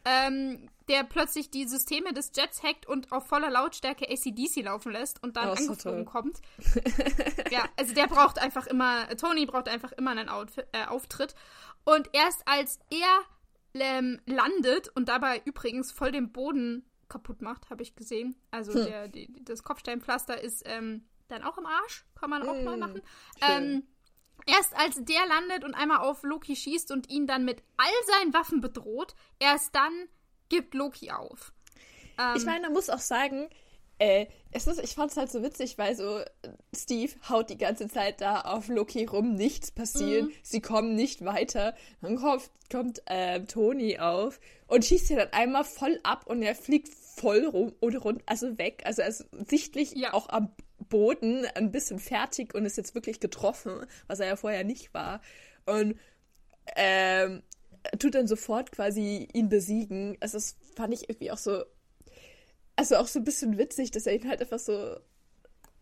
[0.04, 5.22] ähm, der plötzlich die Systeme des Jets hackt und auf voller Lautstärke ACDC laufen lässt
[5.22, 6.40] und dann oh, angeflogen so kommt.
[7.50, 11.34] ja, also der braucht einfach immer, Tony braucht einfach immer einen Outfit, äh, Auftritt.
[11.84, 13.20] Und erst als er
[13.74, 18.36] ähm, landet und dabei übrigens voll den Boden kaputt macht, habe ich gesehen.
[18.50, 18.86] Also hm.
[18.86, 22.64] der, die, das Kopfsteinpflaster ist ähm, dann auch im Arsch, kann man auch hm.
[22.64, 23.02] mal machen.
[23.40, 23.86] Ähm,
[24.46, 28.34] erst als der landet und einmal auf Loki schießt und ihn dann mit all seinen
[28.34, 29.92] Waffen bedroht, erst dann
[30.48, 31.52] gibt Loki auf.
[32.36, 33.48] ich meine, man muss auch sagen,
[33.98, 36.20] äh, es ist, ich fand es halt so witzig, weil so
[36.74, 40.32] Steve haut die ganze Zeit da auf Loki rum, nichts passiert, mhm.
[40.42, 41.74] sie kommen nicht weiter.
[42.02, 46.54] Dann kommt, kommt äh, Tony auf und schießt ihn dann einmal voll ab und er
[46.54, 48.82] fliegt voll rum und rund, also weg.
[48.84, 50.12] Also er ist sichtlich ja.
[50.12, 50.50] auch am
[50.88, 55.20] Boden ein bisschen fertig und ist jetzt wirklich getroffen, was er ja vorher nicht war.
[55.64, 55.98] Und
[56.74, 57.42] ähm,
[57.98, 60.16] tut dann sofort quasi ihn besiegen.
[60.20, 61.64] Also das fand ich irgendwie auch so
[62.76, 64.96] also auch so ein bisschen witzig, dass er ihn halt einfach so.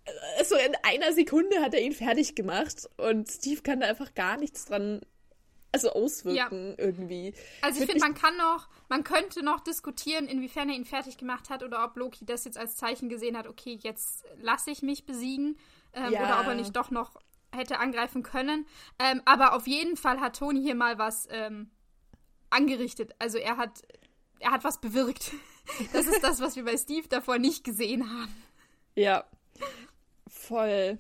[0.04, 4.14] Äh, so in einer Sekunde hat er ihn fertig gemacht und Steve kann da einfach
[4.14, 5.00] gar nichts dran
[5.74, 6.74] also auswirken ja.
[6.78, 7.34] irgendwie.
[7.60, 11.50] Also ich finde, man kann noch, man könnte noch diskutieren, inwiefern er ihn fertig gemacht
[11.50, 15.04] hat oder ob Loki das jetzt als Zeichen gesehen hat, okay, jetzt lasse ich mich
[15.04, 15.58] besiegen
[15.92, 16.24] ähm, ja.
[16.24, 17.16] oder ob er nicht doch noch
[17.50, 18.66] hätte angreifen können.
[19.00, 21.70] Ähm, aber auf jeden Fall hat Tony hier mal was ähm,
[22.50, 23.12] angerichtet.
[23.18, 23.82] Also er hat,
[24.38, 25.32] er hat was bewirkt.
[25.94, 28.36] Das ist das, was wir bei Steve davor nicht gesehen haben.
[28.96, 29.24] Ja.
[30.28, 30.98] Voll.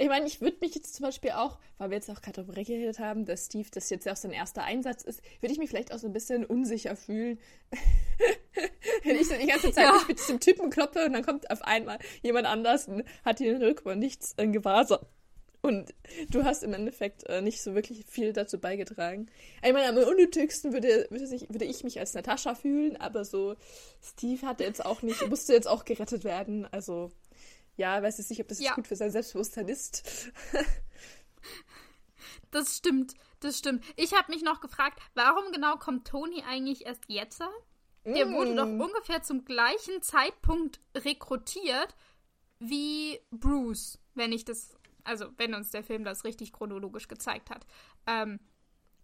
[0.00, 2.54] Ich meine, ich würde mich jetzt zum Beispiel auch, weil wir jetzt auch gerade darüber
[2.54, 5.92] geredet haben, dass Steve das jetzt auch sein erster Einsatz ist, würde ich mich vielleicht
[5.92, 7.38] auch so ein bisschen unsicher fühlen,
[9.04, 10.02] wenn ich so die ganze Zeit ja.
[10.08, 13.90] mit diesem Typen kloppe und dann kommt auf einmal jemand anders und hat den Rücken
[13.90, 15.00] und nichts in Gewahrsam.
[15.60, 15.92] Und
[16.30, 19.26] du hast im Endeffekt äh, nicht so wirklich viel dazu beigetragen.
[19.62, 23.54] Ich meine, am unnötigsten würde, würde, sich, würde ich mich als Natascha fühlen, aber so
[24.02, 26.66] Steve hatte jetzt auch nicht, musste jetzt auch gerettet werden.
[26.72, 27.12] Also,
[27.76, 28.74] ja, weiß jetzt nicht, ob das ja.
[28.74, 30.30] gut für sein Selbstbewusstsein ist.
[32.50, 33.84] das stimmt, das stimmt.
[33.96, 37.42] Ich habe mich noch gefragt, warum genau kommt Tony eigentlich erst jetzt?
[38.04, 38.34] Der mm.
[38.34, 41.94] wurde doch ungefähr zum gleichen Zeitpunkt rekrutiert
[42.58, 47.66] wie Bruce, wenn ich das also, wenn uns der Film das richtig chronologisch gezeigt hat.
[48.06, 48.40] Ähm,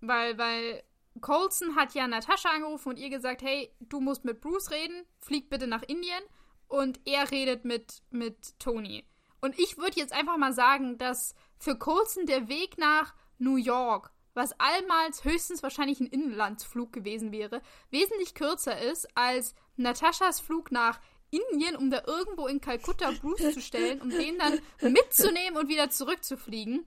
[0.00, 0.82] weil, weil
[1.20, 5.48] Colson hat ja Natascha angerufen und ihr gesagt, hey, du musst mit Bruce reden, flieg
[5.48, 6.22] bitte nach Indien.
[6.68, 9.04] Und er redet mit, mit Tony.
[9.40, 14.12] Und ich würde jetzt einfach mal sagen, dass für Colson der Weg nach New York,
[14.34, 21.00] was allmals höchstens wahrscheinlich ein Inlandsflug gewesen wäre, wesentlich kürzer ist als Nataschas Flug nach
[21.30, 24.60] Indien, um da irgendwo in Kalkutta Bruce zu stellen, um den dann
[24.92, 26.86] mitzunehmen und wieder zurückzufliegen,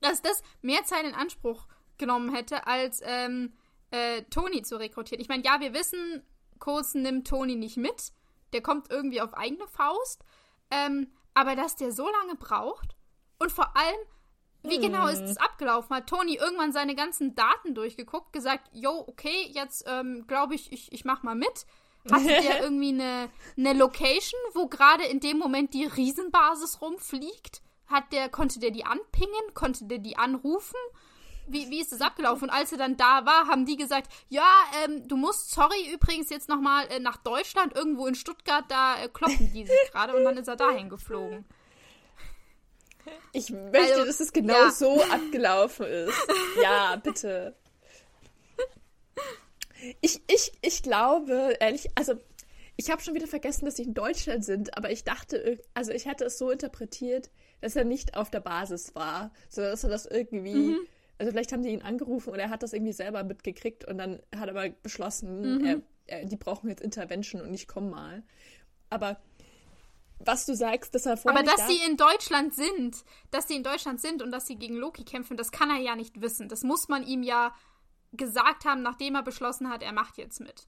[0.00, 1.66] dass das mehr Zeit in Anspruch
[1.98, 3.52] genommen hätte, als ähm,
[3.90, 5.20] äh, Tony zu rekrutieren.
[5.20, 6.22] Ich meine, ja, wir wissen,
[6.58, 8.12] Coulson nimmt Tony nicht mit.
[8.52, 10.24] Der kommt irgendwie auf eigene Faust.
[10.70, 12.96] Ähm, aber dass der so lange braucht
[13.38, 13.98] und vor allem,
[14.62, 15.94] wie genau ist es abgelaufen?
[15.94, 20.92] Hat Tony irgendwann seine ganzen Daten durchgeguckt, gesagt, yo, okay, jetzt ähm, glaube ich, ich,
[20.92, 21.66] ich mach mal mit.
[22.10, 27.62] Hatte der irgendwie eine, eine Location, wo gerade in dem Moment die Riesenbasis rumfliegt?
[27.86, 29.54] Hat der, konnte der die anpingen?
[29.54, 30.76] Konnte der die anrufen?
[31.50, 32.44] Wie, wie ist das abgelaufen?
[32.44, 34.48] Und als er dann da war, haben die gesagt, ja,
[34.84, 39.08] ähm, du musst, sorry, übrigens jetzt nochmal äh, nach Deutschland, irgendwo in Stuttgart, da äh,
[39.08, 41.44] kloppen die sich gerade und dann ist er dahin geflogen.
[43.32, 44.70] Ich möchte, also, dass es genau ja.
[44.70, 46.28] so abgelaufen ist.
[46.62, 47.56] Ja, bitte.
[50.00, 52.14] Ich, ich, ich glaube, ehrlich, also
[52.76, 56.06] ich habe schon wieder vergessen, dass sie in Deutschland sind, aber ich dachte, also ich
[56.06, 57.30] hätte es so interpretiert,
[57.60, 60.78] dass er nicht auf der Basis war, sondern dass er das irgendwie, mhm.
[61.18, 64.20] Also vielleicht haben sie ihn angerufen oder er hat das irgendwie selber mitgekriegt und dann
[64.36, 65.64] hat er mal beschlossen, mhm.
[65.64, 68.22] er, er, die brauchen jetzt Intervention und ich komme mal.
[68.90, 69.18] Aber
[70.20, 71.38] was du sagst, dass er vorher.
[71.38, 74.56] Aber dass da sie in Deutschland sind, dass sie in Deutschland sind und dass sie
[74.56, 76.48] gegen Loki kämpfen, das kann er ja nicht wissen.
[76.48, 77.54] Das muss man ihm ja
[78.12, 80.66] gesagt haben, nachdem er beschlossen hat, er macht jetzt mit.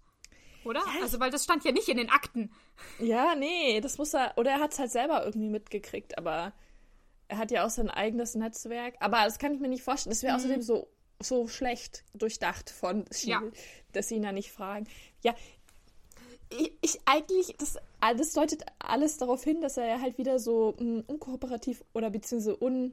[0.64, 0.80] Oder?
[0.80, 2.52] Ja, also, weil das stand ja nicht in den Akten.
[2.98, 4.36] Ja, nee, das muss er.
[4.36, 6.52] Oder er hat es halt selber irgendwie mitgekriegt, aber
[7.30, 8.96] er hat ja auch sein eigenes Netzwerk.
[8.98, 10.10] Aber das kann ich mir nicht vorstellen.
[10.10, 10.38] Das wäre mhm.
[10.38, 10.88] außerdem so,
[11.20, 13.42] so schlecht durchdacht von Shield, ja.
[13.92, 14.88] dass sie ihn da nicht fragen.
[15.22, 15.34] Ja,
[16.50, 20.80] ich, ich, eigentlich, das, das deutet alles darauf hin, dass er halt wieder so mh,
[20.80, 22.92] hm, unkooperativ oder beziehungsweise un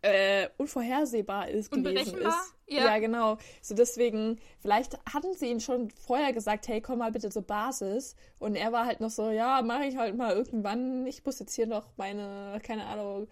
[0.00, 2.54] äh, unvorhersehbar ist gewesen ist.
[2.76, 2.86] Ja.
[2.86, 3.38] ja, genau.
[3.60, 8.16] So deswegen, vielleicht hatten sie ihn schon vorher gesagt, hey, komm mal bitte zur Basis.
[8.38, 11.06] Und er war halt noch so, ja, mache ich halt mal irgendwann.
[11.06, 13.28] Ich muss jetzt hier noch meine, keine Ahnung,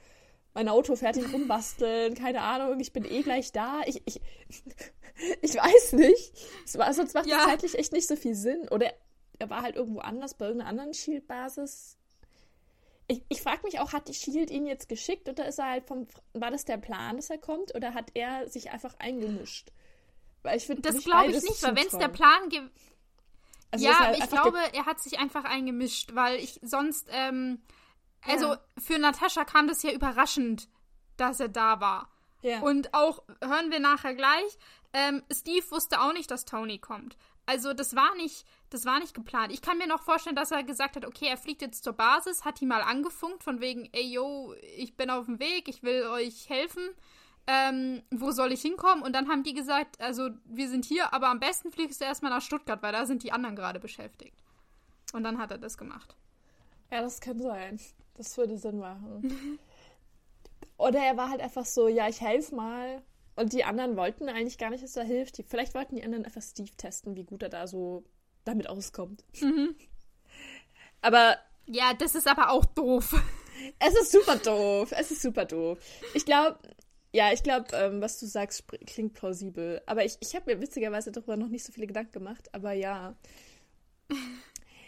[0.54, 3.80] mein Auto fertig rumbasteln, keine Ahnung, ich bin eh gleich da.
[3.86, 4.20] Ich, ich,
[5.42, 6.32] ich weiß nicht.
[6.64, 7.38] Es war, sonst macht ja.
[7.38, 8.68] das zeitlich echt nicht so viel Sinn.
[8.70, 8.92] Oder
[9.38, 11.96] er war halt irgendwo anders, bei irgendeiner anderen Shield-Basis.
[13.10, 15.88] Ich, ich frage mich auch, hat die Shield ihn jetzt geschickt oder ist er halt
[15.88, 16.06] vom.
[16.32, 17.74] War das der Plan, dass er kommt?
[17.74, 19.72] Oder hat er sich einfach eingemischt?
[20.44, 22.70] Weil ich finde, das glaube ich nicht, weil wenn es der Plan gibt.
[23.72, 27.08] Also ja, halt ich glaube, er hat sich einfach eingemischt, weil ich sonst.
[27.10, 27.60] Ähm,
[28.22, 28.60] also ja.
[28.78, 30.68] für Natascha kam das ja überraschend,
[31.16, 32.09] dass er da war.
[32.42, 32.60] Ja.
[32.60, 34.58] Und auch, hören wir nachher gleich,
[34.92, 37.16] ähm, Steve wusste auch nicht, dass Tony kommt.
[37.46, 39.52] Also das war nicht, das war nicht geplant.
[39.52, 42.44] Ich kann mir noch vorstellen, dass er gesagt hat, okay, er fliegt jetzt zur Basis,
[42.44, 46.06] hat die mal angefunkt, von wegen, ey yo, ich bin auf dem Weg, ich will
[46.06, 46.90] euch helfen.
[47.46, 49.02] Ähm, wo soll ich hinkommen?
[49.02, 52.30] Und dann haben die gesagt, also wir sind hier, aber am besten fliegst du erstmal
[52.30, 54.36] nach Stuttgart, weil da sind die anderen gerade beschäftigt.
[55.12, 56.14] Und dann hat er das gemacht.
[56.92, 57.80] Ja, das kann sein.
[58.14, 59.58] Das würde Sinn machen.
[60.80, 63.02] Oder er war halt einfach so, ja, ich helfe mal.
[63.36, 65.42] Und die anderen wollten eigentlich gar nicht, dass er hilft.
[65.46, 68.04] vielleicht wollten die anderen einfach Steve testen, wie gut er da so
[68.44, 69.22] damit auskommt.
[69.40, 69.76] Mhm.
[71.02, 71.36] Aber.
[71.66, 73.14] Ja, das ist aber auch doof.
[73.78, 74.90] Es ist super doof.
[74.96, 75.78] Es ist super doof.
[76.14, 76.58] Ich glaube,
[77.12, 79.82] ja, ich glaube, ähm, was du sagst, klingt plausibel.
[79.84, 82.48] Aber ich, ich habe mir witzigerweise darüber noch nicht so viele Gedanken gemacht.
[82.54, 83.14] Aber ja.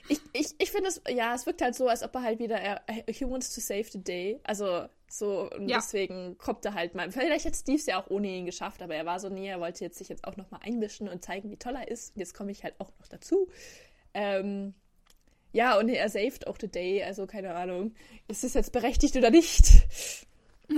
[0.09, 2.57] Ich, ich, ich finde es, ja, es wirkt halt so, als ob er halt wieder,
[2.57, 4.41] er, he wants to save the day.
[4.43, 5.77] Also so, und ja.
[5.77, 7.11] deswegen kommt er halt mal.
[7.13, 9.61] Vielleicht hat Steve es ja auch ohne ihn geschafft, aber er war so nie, er
[9.61, 12.15] wollte jetzt sich jetzt auch nochmal einmischen und zeigen, wie toll er ist.
[12.15, 13.47] Und jetzt komme ich halt auch noch dazu.
[14.15, 14.73] Ähm,
[15.53, 17.95] ja, und er saved auch the day, also keine Ahnung.
[18.27, 19.87] Ist es jetzt berechtigt oder nicht?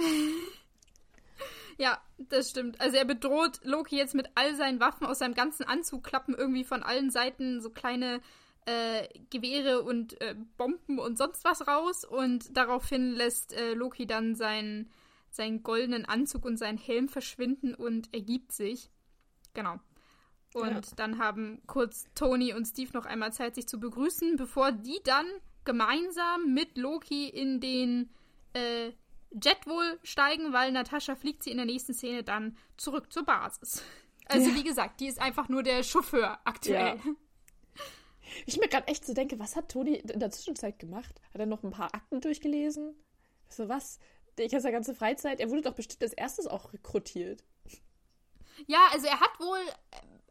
[1.77, 2.81] Ja, das stimmt.
[2.81, 6.62] Also er bedroht Loki jetzt mit all seinen Waffen aus seinem ganzen Anzug, klappen irgendwie
[6.62, 8.20] von allen Seiten so kleine
[8.66, 14.35] äh, Gewehre und äh, Bomben und sonst was raus und daraufhin lässt äh, Loki dann
[14.35, 14.90] seinen,
[15.31, 18.90] seinen goldenen Anzug und seinen Helm verschwinden und ergibt sich.
[19.53, 19.79] Genau.
[20.55, 20.81] Und ja.
[20.96, 25.27] dann haben kurz Tony und Steve noch einmal Zeit, sich zu begrüßen, bevor die dann
[25.64, 28.11] gemeinsam mit Loki in den
[28.53, 28.92] äh,
[29.31, 33.83] Jet wohl steigen, weil Natascha fliegt sie in der nächsten Szene dann zurück zur Basis.
[34.27, 34.57] Also ja.
[34.57, 36.96] wie gesagt, die ist einfach nur der Chauffeur aktuell.
[36.96, 37.12] Ja.
[38.47, 41.20] Ich mir gerade echt so denke, was hat Toni in der Zwischenzeit gemacht?
[41.33, 42.94] Hat er noch ein paar Akten durchgelesen?
[43.49, 43.99] So was?
[44.37, 45.40] Ich habe seine ganze Freizeit.
[45.40, 47.44] Er wurde doch bestimmt als erstes auch rekrutiert.
[48.66, 49.61] Ja, also er hat wohl,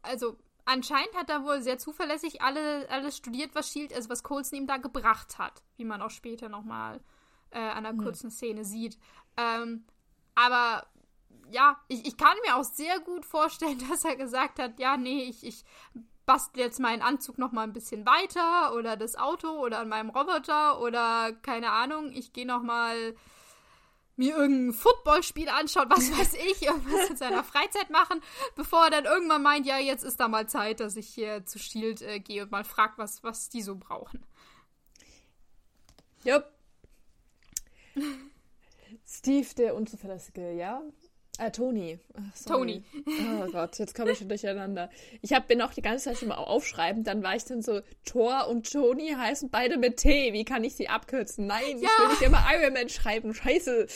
[0.01, 4.59] also anscheinend hat er wohl sehr zuverlässig alle, alles studiert, was Shield, also was Coulson
[4.59, 7.01] ihm da gebracht hat, wie man auch später nochmal
[7.51, 8.03] äh, an einer hm.
[8.03, 8.97] kurzen Szene sieht.
[9.37, 9.85] Ähm,
[10.35, 10.87] aber
[11.51, 15.23] ja, ich, ich kann mir auch sehr gut vorstellen, dass er gesagt hat, ja, nee,
[15.23, 15.63] ich, ich
[16.25, 20.09] bastel jetzt meinen Anzug noch mal ein bisschen weiter oder das Auto oder an meinem
[20.09, 23.15] Roboter oder keine Ahnung, ich gehe noch mal
[24.15, 28.21] mir irgendein Footballspiel anschauen, was weiß ich, irgendwas in seiner Freizeit machen,
[28.55, 31.59] bevor er dann irgendwann meint, ja, jetzt ist da mal Zeit, dass ich hier zu
[31.59, 34.25] Shield äh, gehe und mal frag, was, was die so brauchen.
[36.23, 36.45] Jupp.
[39.05, 40.81] Steve, der Unzuverlässige, ja?
[41.39, 41.99] Äh, Toni.
[42.13, 42.83] Ach, Toni.
[43.07, 44.89] Oh Gott, jetzt komme ich schon durcheinander.
[45.21, 47.81] Ich habe mir auch die ganze Zeit schon mal aufschreiben, dann war ich dann so,
[48.05, 50.31] Thor und Toni heißen beide mit T.
[50.33, 51.47] Wie kann ich sie abkürzen?
[51.47, 51.89] Nein, ja.
[51.89, 53.33] ich will nicht immer Iron Man schreiben.
[53.33, 53.87] Scheiße.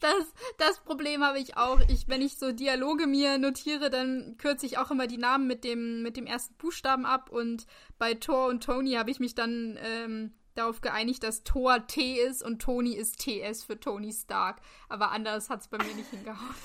[0.00, 0.26] Das,
[0.58, 1.80] das Problem habe ich auch.
[1.88, 5.64] Ich, wenn ich so Dialoge mir notiere, dann kürze ich auch immer die Namen mit
[5.64, 7.30] dem, mit dem ersten Buchstaben ab.
[7.30, 7.66] Und
[7.98, 12.42] bei Thor und Toni habe ich mich dann ähm, darauf geeinigt, dass Thor T ist
[12.42, 14.60] und Tony ist TS für Tony Stark.
[14.88, 16.54] Aber anders hat es bei mir nicht hingehauen.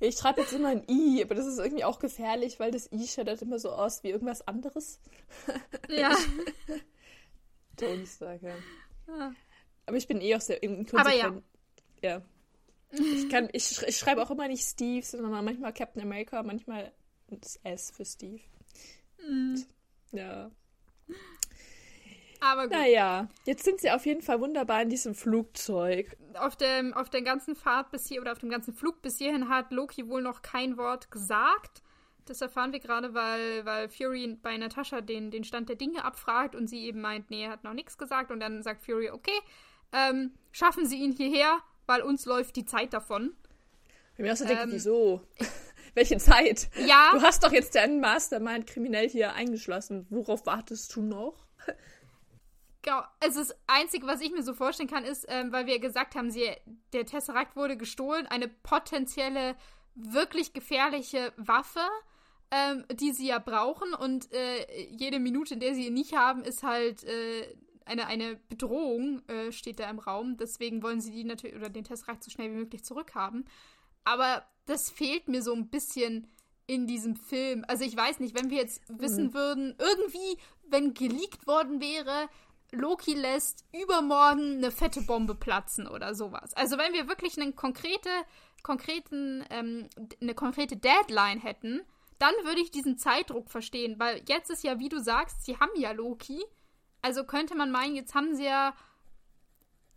[0.00, 3.06] Ich schreibe jetzt immer ein I, aber das ist irgendwie auch gefährlich, weil das I
[3.06, 5.00] schaut immer so aus wie irgendwas anderes.
[5.88, 6.14] Ja.
[7.76, 8.54] Tony Stark, ja.
[9.06, 9.32] Ah.
[9.86, 10.94] Aber ich bin eh auch sehr konsequent.
[10.94, 11.32] Aber ja.
[12.02, 12.22] Ja.
[12.90, 16.92] Ich, kann, ich, ich schreibe auch immer nicht Steve, sondern manchmal Captain America, manchmal
[17.28, 18.42] das S für Steve.
[19.26, 19.56] Mm.
[20.12, 20.50] Ja.
[22.44, 22.76] Aber gut.
[22.76, 26.14] Naja, jetzt sind sie auf jeden Fall wunderbar in diesem Flugzeug.
[26.34, 29.48] Auf, dem, auf der ganzen Fahrt bis hier oder auf dem ganzen Flug bis hierhin
[29.48, 31.82] hat Loki wohl noch kein Wort gesagt.
[32.26, 36.54] Das erfahren wir gerade, weil, weil Fury bei Natascha den, den Stand der Dinge abfragt
[36.54, 38.30] und sie eben meint, nee, er hat noch nichts gesagt.
[38.30, 39.38] Und dann sagt Fury, okay,
[39.92, 43.34] ähm, schaffen Sie ihn hierher, weil uns läuft die Zeit davon.
[44.16, 45.22] Ich mir auch so denke, ähm, wieso?
[45.94, 46.68] Welche Zeit?
[46.86, 47.10] Ja.
[47.12, 50.06] Du hast doch jetzt deinen Mastermind kriminell hier eingeschlossen.
[50.10, 51.46] Worauf wartest du noch?
[53.20, 56.30] Also das Einzige, was ich mir so vorstellen kann, ist, ähm, weil wir gesagt haben,
[56.30, 56.50] sie,
[56.92, 59.56] der Tesseract wurde gestohlen, eine potenzielle,
[59.94, 61.80] wirklich gefährliche Waffe,
[62.50, 66.42] ähm, die sie ja brauchen und äh, jede Minute, in der sie ihn nicht haben,
[66.42, 67.46] ist halt äh,
[67.84, 70.36] eine, eine Bedrohung, äh, steht da im Raum.
[70.36, 73.44] Deswegen wollen sie die natürlich, oder den Tesseract so schnell wie möglich zurückhaben.
[74.04, 76.26] Aber das fehlt mir so ein bisschen
[76.66, 77.64] in diesem Film.
[77.68, 79.34] Also ich weiß nicht, wenn wir jetzt wissen mhm.
[79.34, 82.28] würden, irgendwie, wenn geleakt worden wäre,
[82.74, 86.54] Loki lässt übermorgen eine fette Bombe platzen oder sowas.
[86.54, 88.10] Also wenn wir wirklich einen konkrete,
[88.62, 89.88] konkreten, ähm,
[90.20, 91.82] eine konkrete Deadline hätten,
[92.18, 95.72] dann würde ich diesen Zeitdruck verstehen, weil jetzt ist ja, wie du sagst, sie haben
[95.76, 96.42] ja Loki.
[97.02, 98.74] Also könnte man meinen, jetzt haben sie ja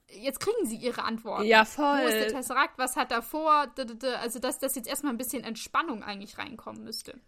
[0.10, 1.46] jetzt kriegen sie ihre Antworten.
[1.46, 2.02] Ja, voll.
[2.02, 2.78] Wo ist der Tesseract?
[2.78, 3.68] Was hat er vor?
[4.22, 7.20] Also, dass das jetzt erstmal ein bisschen Entspannung eigentlich reinkommen müsste.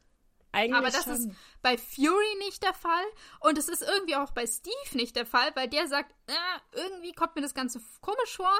[0.51, 1.13] Eigentlich Aber das schon.
[1.13, 1.29] ist
[1.62, 3.05] bei Fury nicht der Fall
[3.41, 7.13] und es ist irgendwie auch bei Steve nicht der Fall, weil der sagt, äh, irgendwie
[7.13, 8.53] kommt mir das Ganze komisch vor.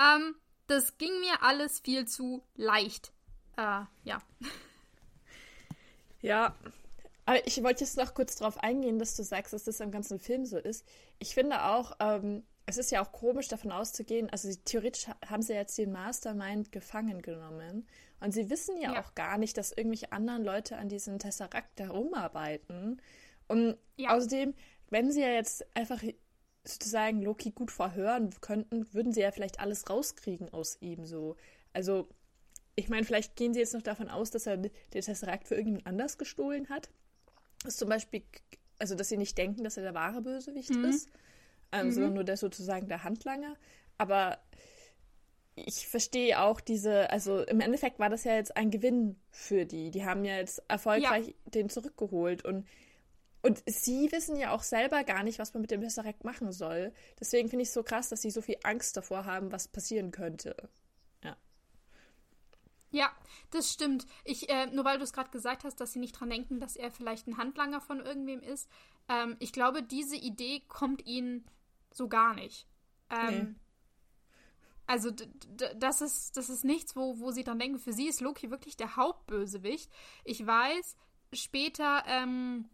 [0.00, 0.34] Ähm,
[0.66, 3.12] das ging mir alles viel zu leicht.
[3.56, 4.22] Äh, ja.
[6.22, 6.56] Ja.
[7.24, 10.18] Aber ich wollte jetzt noch kurz darauf eingehen, dass du sagst, dass das im ganzen
[10.18, 10.84] Film so ist.
[11.18, 15.54] Ich finde auch, ähm, es ist ja auch komisch davon auszugehen, also theoretisch haben sie
[15.54, 17.86] jetzt den Mastermind gefangen genommen
[18.20, 21.80] und sie wissen ja, ja, auch gar nicht, dass irgendwelche anderen Leute an diesem Tesseract
[21.80, 23.00] herumarbeiten.
[23.48, 24.16] Und ja.
[24.16, 24.54] außerdem,
[24.90, 26.02] wenn sie ja jetzt einfach
[26.64, 31.36] sozusagen Loki gut verhören könnten, würden sie ja vielleicht alles rauskriegen aus ihm so.
[31.72, 32.08] Also,
[32.74, 35.86] ich meine, vielleicht gehen sie jetzt noch davon aus, dass er den Tesseract für irgendjemand
[35.86, 36.90] anders gestohlen hat.
[37.62, 38.22] Das ist zum Beispiel,
[38.78, 40.84] also dass sie nicht denken, dass er der wahre Bösewicht mhm.
[40.86, 41.08] ist
[41.72, 41.92] ähm, mhm.
[41.92, 43.56] sondern nur der sozusagen der Handlanger.
[43.98, 44.38] Aber
[45.56, 49.90] ich verstehe auch diese, also im Endeffekt war das ja jetzt ein Gewinn für die.
[49.90, 51.34] Die haben ja jetzt erfolgreich ja.
[51.46, 52.66] den zurückgeholt und
[53.42, 56.92] und sie wissen ja auch selber gar nicht, was man mit dem Tesseract machen soll.
[57.20, 60.10] Deswegen finde ich es so krass, dass sie so viel Angst davor haben, was passieren
[60.10, 60.56] könnte.
[61.22, 61.36] Ja.
[62.90, 63.12] Ja,
[63.52, 64.04] das stimmt.
[64.24, 66.74] Ich, äh, nur weil du es gerade gesagt hast, dass sie nicht dran denken, dass
[66.74, 68.68] er vielleicht ein Handlanger von irgendwem ist.
[69.08, 71.44] Ähm, ich glaube, diese Idee kommt ihnen
[71.92, 72.66] so gar nicht.
[73.10, 73.54] Ähm, nee.
[74.86, 77.78] Also das ist, das ist nichts, wo, wo sie dran denken.
[77.78, 79.90] Für sie ist Loki wirklich der Hauptbösewicht.
[80.24, 80.96] Ich weiß,
[81.32, 82.68] später ähm,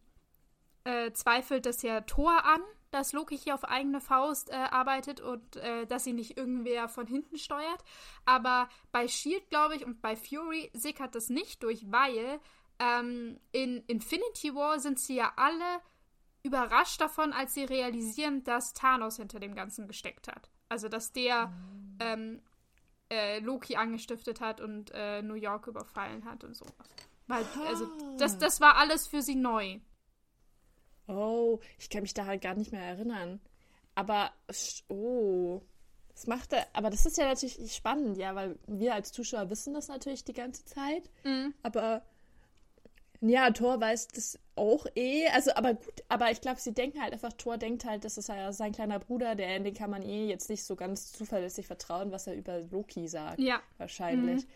[0.85, 5.57] äh, zweifelt das ja Thor an, dass Loki hier auf eigene Faust äh, arbeitet und
[5.57, 7.83] äh, dass sie nicht irgendwer von hinten steuert.
[8.27, 12.41] Aber bei Shield, glaube ich, und bei Fury sickert das nicht durch, weil
[12.79, 15.81] ähm, in Infinity War sind sie ja alle
[16.43, 20.51] überrascht davon, als sie realisieren, dass Thanos hinter dem Ganzen gesteckt hat.
[20.69, 21.82] Also, dass der mhm.
[22.01, 22.43] Ähm,
[23.11, 26.89] äh, Loki angestiftet hat und äh, New York überfallen hat und sowas.
[27.27, 27.87] Weil, also,
[28.19, 29.79] das, das war alles für sie neu.
[31.07, 33.41] Oh, ich kann mich da halt gar nicht mehr erinnern.
[33.95, 34.33] Aber,
[34.89, 35.61] oh,
[36.15, 39.89] das machte, aber das ist ja natürlich spannend, ja, weil wir als Zuschauer wissen das
[39.89, 41.11] natürlich die ganze Zeit.
[41.25, 41.55] Mhm.
[41.63, 42.03] Aber
[43.23, 45.29] ja, Thor weiß das auch eh.
[45.29, 48.29] Also, aber gut, aber ich glaube, sie denken halt einfach, Thor denkt halt, das ist
[48.29, 52.11] ja sein kleiner Bruder, der, den kann man eh jetzt nicht so ganz zuverlässig vertrauen,
[52.11, 53.39] was er über Loki sagt.
[53.39, 53.61] Ja.
[53.79, 54.45] Wahrscheinlich.
[54.45, 54.51] Mhm.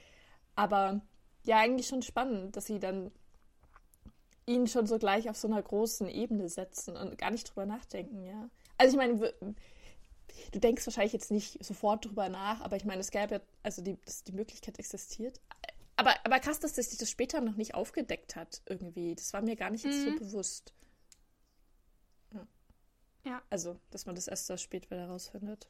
[0.57, 1.01] Aber
[1.45, 3.13] ja, eigentlich schon spannend, dass sie dann
[4.47, 8.25] ihn schon so gleich auf so einer großen Ebene setzen und gar nicht drüber nachdenken,
[8.25, 8.49] ja.
[8.79, 9.33] Also ich meine,
[10.53, 13.83] du denkst wahrscheinlich jetzt nicht sofort drüber nach, aber ich meine, es gäbe ja, also
[13.83, 15.41] die, die Möglichkeit existiert.
[15.97, 19.15] Aber, aber krass, dass sich das später noch nicht aufgedeckt hat, irgendwie.
[19.15, 20.13] Das war mir gar nicht jetzt mhm.
[20.13, 20.75] so bewusst.
[22.35, 22.47] Ja.
[23.25, 23.43] ja.
[23.49, 25.69] Also, dass man das erst so spät wieder rausfindet.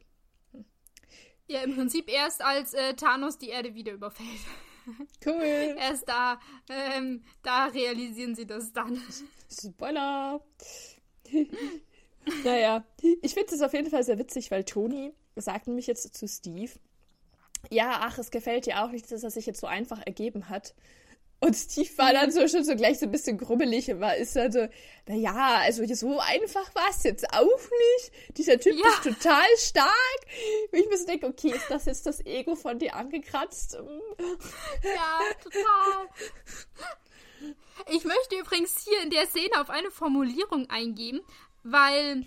[0.53, 0.65] Hm.
[1.47, 4.29] Ja, im Prinzip erst als äh, Thanos die Erde wieder überfällt.
[5.25, 5.43] Cool.
[5.79, 9.01] erst da, ähm, da realisieren sie das dann.
[9.49, 10.45] Spoiler!
[12.45, 12.85] naja,
[13.23, 16.73] ich finde es auf jeden Fall sehr witzig, weil Toni sagt nämlich jetzt zu Steve,
[17.71, 20.75] ja, ach, es gefällt dir auch nicht, dass er sich jetzt so einfach ergeben hat.
[21.39, 24.35] Und Steve war dann so schon so gleich so ein bisschen grubbelig und war, ist
[24.37, 24.67] dann so,
[25.07, 28.39] naja, also so einfach war es jetzt auch nicht.
[28.39, 28.89] Dieser Typ ja.
[28.89, 30.21] ist total stark.
[30.73, 33.77] Ich muss denken, okay, ist das jetzt das Ego von dir angekratzt?
[34.83, 36.09] Ja, total.
[37.91, 41.21] Ich möchte übrigens hier in der Szene auf eine Formulierung eingehen,
[41.63, 42.27] weil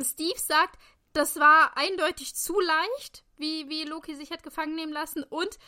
[0.00, 0.78] Steve sagt,
[1.12, 5.58] das war eindeutig zu leicht wie, wie Loki sich hat gefangen nehmen lassen und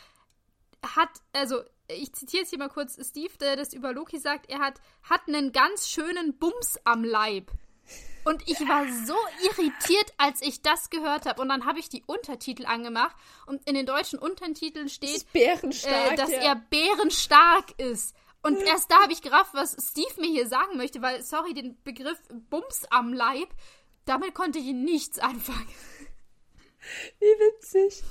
[0.95, 4.59] hat, also ich zitiere jetzt hier mal kurz Steve, der das über Loki sagt, er
[4.59, 7.51] hat, hat einen ganz schönen Bums am Leib.
[8.23, 11.41] Und ich war so irritiert, als ich das gehört habe.
[11.41, 13.15] Und dann habe ich die Untertitel angemacht
[13.47, 16.37] und in den deutschen Untertiteln steht, äh, dass ja.
[16.37, 18.15] er bärenstark ist.
[18.43, 21.81] Und erst da habe ich gerafft, was Steve mir hier sagen möchte, weil, sorry, den
[21.83, 22.19] Begriff
[22.49, 23.49] Bums am Leib,
[24.11, 25.69] Damit konnte ich nichts anfangen.
[27.19, 28.03] Wie witzig.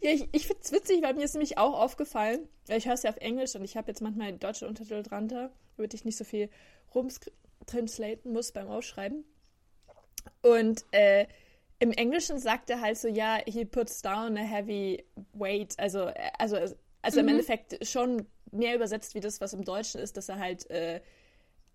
[0.00, 3.04] Ja, ich, ich finde es witzig, weil mir ist nämlich auch aufgefallen, ich höre es
[3.04, 6.24] ja auf Englisch und ich habe jetzt manchmal deutsche Untertitel drunter, damit ich nicht so
[6.24, 6.50] viel
[6.92, 9.24] rumtranslaten muss beim Ausschreiben.
[10.42, 11.28] Und äh,
[11.78, 15.78] im Englischen sagt er halt so, ja, he puts down a heavy weight.
[15.78, 16.56] Also, also,
[17.02, 17.28] also mhm.
[17.28, 21.00] im Endeffekt schon mehr übersetzt wie das, was im Deutschen ist, dass er halt äh,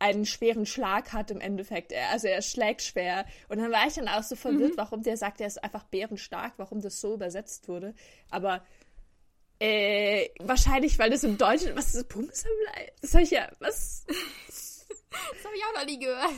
[0.02, 1.94] einen schweren Schlag hat im Endeffekt.
[2.12, 3.26] Also er schlägt schwer.
[3.50, 4.78] Und dann war ich dann auch so verwirrt, mhm.
[4.78, 7.94] warum der sagt, er ist einfach bärenstark, warum das so übersetzt wurde.
[8.32, 8.66] Aber
[9.60, 12.92] äh, wahrscheinlich, weil das im Deutschen, was ist Bumsabelei?
[13.00, 14.06] Das habe ich ja, was?
[14.48, 14.88] das
[15.46, 16.32] habe ich auch noch nie gehört.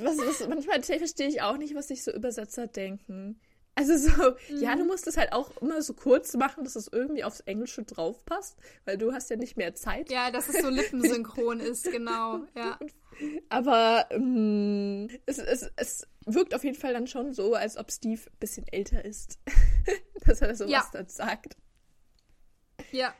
[0.00, 3.40] Was, was, manchmal verstehe ich auch nicht, was sich so Übersetzer denken.
[3.76, 4.62] Also so, mhm.
[4.62, 7.82] ja, du musst es halt auch immer so kurz machen, dass es irgendwie aufs Englische
[7.82, 10.10] draufpasst, weil du hast ja nicht mehr Zeit.
[10.10, 12.78] Ja, dass es so lippensynchron ist, genau, ja.
[13.48, 18.20] Aber ähm, es, es, es wirkt auf jeden Fall dann schon so, als ob Steve
[18.26, 19.38] ein bisschen älter ist,
[20.26, 20.88] dass er sowas ja.
[20.92, 21.56] dann sagt.
[22.92, 23.14] Ja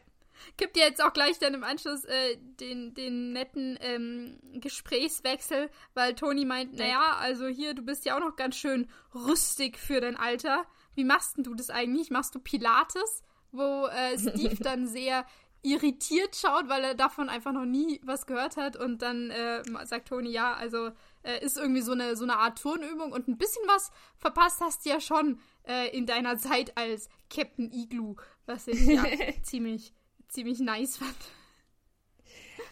[0.56, 6.14] gibt ja jetzt auch gleich dann im Anschluss äh, den, den netten ähm, Gesprächswechsel, weil
[6.14, 10.16] Toni meint, naja, also hier, du bist ja auch noch ganz schön rüstig für dein
[10.16, 10.64] Alter.
[10.94, 12.10] Wie machst denn du das eigentlich?
[12.10, 13.22] Machst du Pilates?
[13.52, 15.26] Wo äh, Steve dann sehr
[15.64, 20.08] irritiert schaut, weil er davon einfach noch nie was gehört hat und dann äh, sagt
[20.08, 20.90] Toni, ja, also
[21.22, 24.84] äh, ist irgendwie so eine, so eine Art Turnübung und ein bisschen was verpasst hast
[24.84, 29.04] du ja schon äh, in deiner Zeit als Captain Igloo, was ich ja
[29.42, 29.94] ziemlich
[30.34, 31.16] ziemlich nice fand.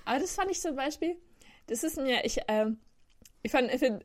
[0.05, 1.17] Aber das fand ich zum Beispiel,
[1.69, 2.79] das ist mir, ich, ähm,
[3.43, 4.05] ich fand, ich find,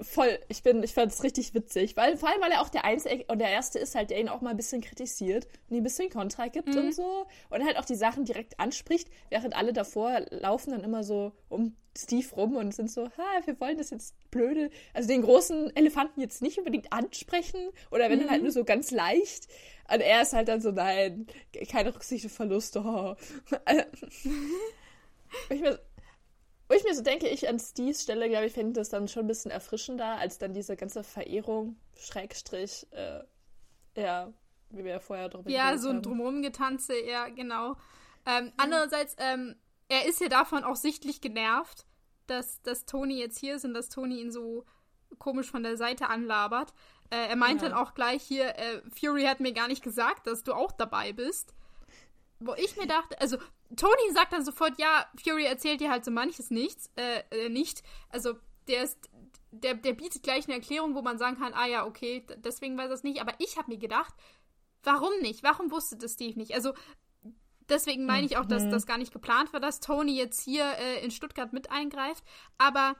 [0.00, 2.84] voll, ich bin, ich fand es richtig witzig, weil, vor allem, weil er auch der
[2.84, 5.80] Einzige und der Erste ist halt, der ihn auch mal ein bisschen kritisiert und ihm
[5.80, 6.78] ein bisschen Kontra gibt mhm.
[6.78, 11.04] und so und halt auch die Sachen direkt anspricht, während alle davor laufen dann immer
[11.04, 15.22] so um Steve rum und sind so, ha, wir wollen das jetzt blöde, also den
[15.22, 18.22] großen Elefanten jetzt nicht unbedingt ansprechen oder wenn mhm.
[18.22, 18.46] dann halt mhm.
[18.46, 19.48] nur so ganz leicht
[19.92, 21.26] und er ist halt dann so, nein,
[21.68, 22.80] keine Rücksicht auf Verluste.
[22.84, 23.16] Oh.
[25.50, 25.78] ich mir,
[26.70, 29.24] wo ich mir so denke, ich an Steves Stelle, glaube ich, finde das dann schon
[29.24, 33.24] ein bisschen erfrischender, als dann diese ganze Verehrung, Schrägstrich, äh,
[33.96, 34.32] ja,
[34.70, 37.76] wie wir ja vorher drüber Ja, so ein drumherum getanze, ja, genau.
[38.24, 38.52] Ähm, mhm.
[38.56, 39.56] Andererseits, ähm,
[39.88, 41.86] er ist ja davon auch sichtlich genervt,
[42.28, 44.64] dass, dass Tony jetzt hier ist und dass Tony ihn so
[45.18, 46.72] komisch von der Seite anlabert.
[47.10, 47.68] Äh, er meint ja.
[47.68, 51.12] dann auch gleich hier, äh, Fury hat mir gar nicht gesagt, dass du auch dabei
[51.12, 51.52] bist.
[52.38, 53.38] Wo ich mir dachte, also
[53.76, 57.82] Tony sagt dann sofort, ja, Fury erzählt dir halt so manches nichts, äh, äh, nicht.
[58.08, 58.34] Also
[58.68, 58.98] der ist,
[59.50, 62.88] der, der bietet gleich eine Erklärung, wo man sagen kann, ah ja, okay, deswegen weiß
[62.88, 63.20] das nicht.
[63.20, 64.14] Aber ich habe mir gedacht,
[64.82, 65.42] warum nicht?
[65.42, 66.54] Warum wusste das Steve nicht?
[66.54, 66.72] Also
[67.68, 68.70] deswegen meine ich auch, dass mhm.
[68.70, 72.24] das gar nicht geplant war, dass Tony jetzt hier äh, in Stuttgart mit eingreift.
[72.58, 72.96] Aber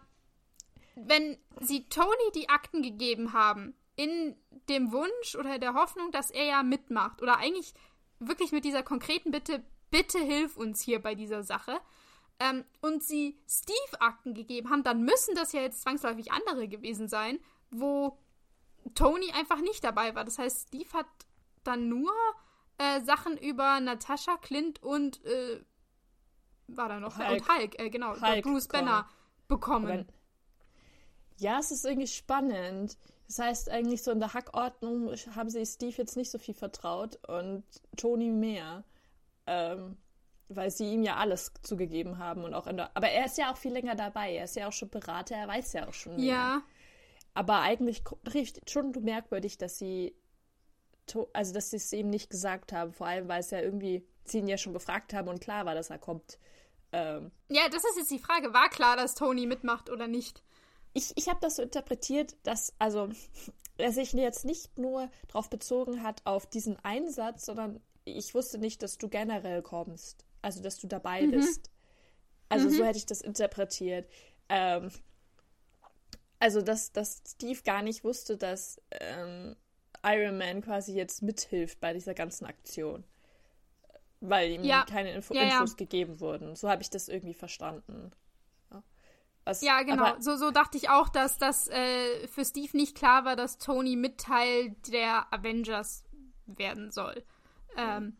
[0.94, 4.34] wenn sie Tony die Akten gegeben haben, in
[4.68, 7.20] dem Wunsch oder der Hoffnung, dass er ja mitmacht.
[7.20, 7.74] Oder eigentlich
[8.18, 11.80] wirklich mit dieser konkreten Bitte, bitte hilf uns hier bei dieser Sache.
[12.38, 17.06] Ähm, und sie Steve Akten gegeben haben, dann müssen das ja jetzt zwangsläufig andere gewesen
[17.06, 17.38] sein,
[17.70, 18.18] wo
[18.94, 20.24] Tony einfach nicht dabei war.
[20.24, 21.06] Das heißt, Steve hat
[21.64, 22.10] dann nur
[22.78, 25.62] äh, Sachen über Natascha, Clint und äh,
[26.66, 27.30] war da noch Hulk.
[27.30, 29.06] und Hulk, äh, genau, Hulk Bruce Banner
[29.48, 29.90] bekommen.
[29.90, 30.04] Aber,
[31.36, 32.96] ja, es ist irgendwie spannend.
[33.26, 37.16] Das heißt, eigentlich so in der Hackordnung haben sie Steve jetzt nicht so viel vertraut
[37.28, 37.64] und
[37.96, 38.84] Tony mehr.
[39.46, 39.96] Ähm,
[40.48, 43.52] weil sie ihm ja alles zugegeben haben und auch in der, aber er ist ja
[43.52, 46.16] auch viel länger dabei, er ist ja auch schon Berater, er weiß ja auch schon
[46.16, 46.24] mehr.
[46.24, 46.62] Ja.
[47.34, 48.02] Aber eigentlich
[48.68, 50.16] schon merkwürdig, dass sie
[51.32, 54.38] also dass sie es ihm nicht gesagt haben, vor allem weil es ja irgendwie sie
[54.38, 56.38] ihn ja schon gefragt haben und klar war, dass er kommt.
[56.92, 60.42] Ähm, ja, das ist jetzt die Frage, war klar, dass Tony mitmacht oder nicht?
[60.92, 63.08] ich, ich habe das so interpretiert, dass, also,
[63.78, 67.80] er sich jetzt nicht nur darauf bezogen hat, auf diesen Einsatz, sondern
[68.16, 70.24] ich wusste nicht, dass du generell kommst.
[70.42, 71.32] Also, dass du dabei mhm.
[71.32, 71.70] bist.
[72.48, 72.72] Also, mhm.
[72.72, 74.08] so hätte ich das interpretiert.
[74.48, 74.90] Ähm,
[76.38, 79.56] also, dass, dass Steve gar nicht wusste, dass ähm,
[80.02, 83.04] Iron Man quasi jetzt mithilft bei dieser ganzen Aktion.
[84.20, 84.84] Weil ihm ja.
[84.84, 85.76] keine Info ja, Infos ja.
[85.76, 86.56] gegeben wurden.
[86.56, 88.12] So habe ich das irgendwie verstanden.
[89.44, 90.14] Was, ja, genau.
[90.20, 93.96] so, so dachte ich auch, dass das äh, für Steve nicht klar war, dass Tony
[93.96, 96.04] Mitteil der Avengers
[96.46, 97.24] werden soll.
[97.76, 98.16] Ähm,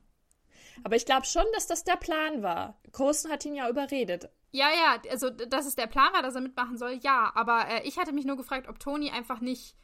[0.84, 2.80] aber ich glaube schon, dass das der Plan war.
[2.92, 4.30] Coulson hat ihn ja überredet.
[4.52, 7.30] Ja, ja, also dass es der Plan war, dass er mitmachen soll, ja.
[7.34, 9.76] Aber äh, ich hatte mich nur gefragt, ob Tony einfach nicht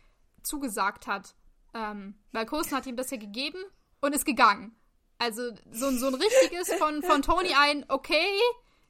[0.43, 1.35] zugesagt hat.
[1.75, 3.63] Ähm, weil Coulson hat ihm das ja gegeben
[4.01, 4.75] und ist gegangen.
[5.19, 8.39] Also so, so ein richtiges von, von Tony ein, okay,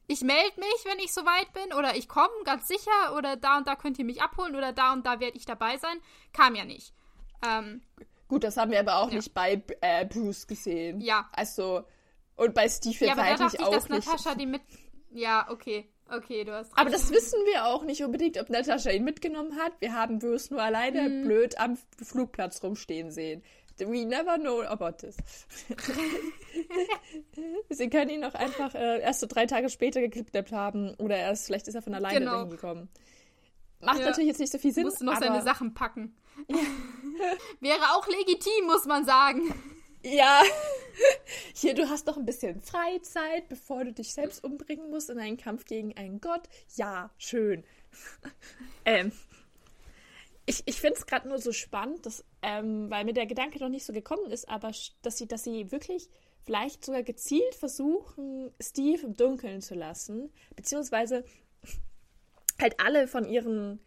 [0.07, 3.67] ich melde mich, wenn ich soweit bin, oder ich komme, ganz sicher, oder da und
[3.67, 5.99] da könnt ihr mich abholen, oder da und da werde ich dabei sein.
[6.33, 6.93] Kam ja nicht.
[7.45, 7.81] Ähm,
[8.27, 9.15] Gut, das haben wir aber auch ja.
[9.15, 10.99] nicht bei äh, Bruce gesehen.
[11.01, 11.29] Ja.
[11.31, 11.83] Also,
[12.35, 14.07] und bei Steve jetzt ja, aber eigentlich da dachte ich, dass nicht.
[14.07, 14.61] Natascha die mit.
[15.11, 15.89] Ja, okay.
[16.09, 16.77] Okay, du hast recht.
[16.77, 19.73] Aber das wissen wir auch nicht unbedingt, ob Natascha ihn mitgenommen hat.
[19.79, 21.23] Wir haben Bruce nur alleine hm.
[21.23, 23.43] blöd am Flugplatz rumstehen sehen.
[23.79, 25.17] We never know about this.
[27.69, 31.45] Sie können ihn auch einfach äh, erst so drei Tage später gekidnappt haben oder erst,
[31.45, 32.31] vielleicht ist er von alleine genau.
[32.31, 32.89] dahin gekommen.
[33.79, 34.05] Macht ja.
[34.05, 34.85] natürlich jetzt nicht so viel Sinn.
[34.85, 36.15] Musste noch seine Sachen packen.
[37.59, 39.53] Wäre auch legitim, muss man sagen.
[40.03, 40.41] Ja.
[41.53, 45.37] Hier, du hast noch ein bisschen Freizeit, bevor du dich selbst umbringen musst in einen
[45.37, 46.43] Kampf gegen einen Gott.
[46.75, 47.63] Ja, schön.
[48.85, 49.11] ähm,
[50.45, 53.69] ich, ich finde es gerade nur so spannend, dass, ähm, weil mir der Gedanke noch
[53.69, 54.71] nicht so gekommen ist, aber
[55.01, 56.09] dass sie, dass sie wirklich
[56.45, 61.25] vielleicht sogar gezielt versuchen, Steve im Dunkeln zu lassen, beziehungsweise
[62.59, 63.81] halt alle von ihren,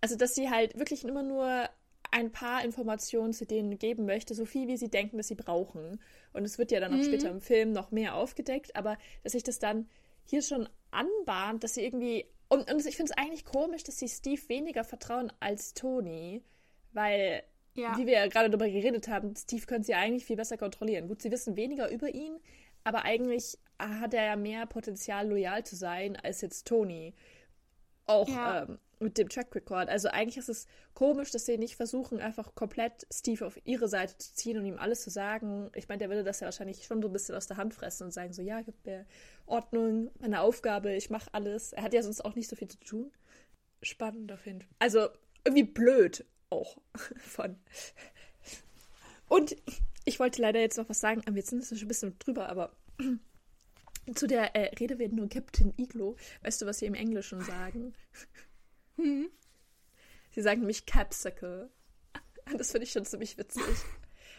[0.00, 1.68] also dass sie halt wirklich immer nur
[2.10, 6.00] ein paar Informationen zu denen geben möchte, so viel wie sie denken, dass sie brauchen.
[6.32, 7.04] Und es wird ja dann auch mhm.
[7.04, 9.88] später im Film noch mehr aufgedeckt, aber dass sich das dann
[10.24, 14.08] hier schon anbahnt, dass sie irgendwie und, und ich finde es eigentlich komisch, dass sie
[14.08, 16.42] Steve weniger vertrauen als Tony,
[16.92, 17.42] weil,
[17.74, 17.96] ja.
[17.98, 21.08] wie wir ja gerade darüber geredet haben, Steve können sie eigentlich viel besser kontrollieren.
[21.08, 22.40] Gut, sie wissen weniger über ihn,
[22.84, 27.14] aber eigentlich hat er ja mehr Potenzial, loyal zu sein, als jetzt Tony.
[28.06, 28.62] Auch ja.
[28.62, 29.88] ähm, mit dem Track Record.
[29.88, 34.16] Also eigentlich ist es komisch, dass sie nicht versuchen, einfach komplett Steve auf ihre Seite
[34.18, 35.70] zu ziehen und ihm alles zu sagen.
[35.74, 38.04] Ich meine, der würde das ja wahrscheinlich schon so ein bisschen aus der Hand fressen
[38.04, 39.06] und sagen so, ja, gib mir
[39.46, 41.72] Ordnung, meine Aufgabe, ich mache alles.
[41.72, 43.12] Er hat ja sonst auch nicht so viel zu tun.
[43.82, 44.70] Spannend auf jeden Fall.
[44.78, 45.08] Also
[45.44, 46.78] irgendwie blöd auch
[47.16, 47.56] von.
[49.28, 49.56] Und
[50.04, 52.48] ich wollte leider jetzt noch was sagen, aber jetzt sind wir schon ein bisschen drüber,
[52.48, 52.72] aber
[54.14, 56.16] zu der äh, Rede wird nur Captain Iglo.
[56.42, 57.94] Weißt du, was sie im Englischen sagen?
[58.98, 59.30] Hm.
[60.30, 61.70] Sie sagen nämlich Capsicle.
[62.56, 63.62] Das finde ich schon ziemlich witzig.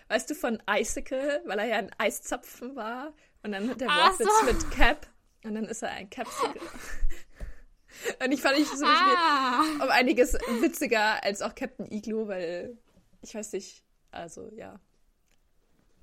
[0.07, 4.27] Weißt du von Icicle, weil er ja ein Eiszapfen war und dann hat der Wortwitz
[4.39, 4.45] so.
[4.47, 5.07] mit Cap
[5.43, 6.59] und dann ist er ein Capsicle.
[8.23, 9.61] und ich fand ich zum Beispiel ah.
[9.83, 12.79] um einiges witziger als auch Captain Igloo, weil
[13.21, 14.79] ich weiß nicht, also ja.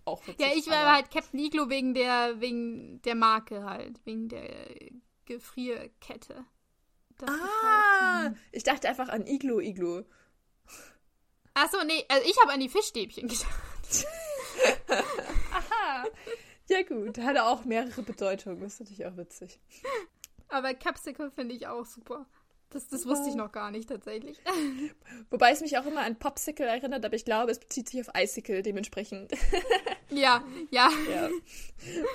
[0.05, 4.29] Auch witzig, ja, ich war halt Captain Igloo wegen der, wegen der Marke halt, wegen
[4.29, 4.69] der
[5.25, 6.45] Gefrierkette.
[7.25, 10.05] Ah, halt, ich dachte einfach an Iglo Iglo.
[11.55, 14.07] Achso, nee, also ich habe an die Fischstäbchen gedacht.
[15.53, 16.05] Aha.
[16.69, 18.61] Ja gut, hat auch mehrere Bedeutungen.
[18.61, 19.61] Das ist natürlich auch witzig.
[20.49, 22.27] Aber Capsicle finde ich auch super.
[22.71, 24.39] Das, das wusste ich noch gar nicht tatsächlich.
[25.31, 28.11] Wobei es mich auch immer an Popsicle erinnert, aber ich glaube, es bezieht sich auf
[28.15, 29.33] Icicle dementsprechend.
[30.11, 30.91] Ja, ja.
[31.11, 31.31] ja.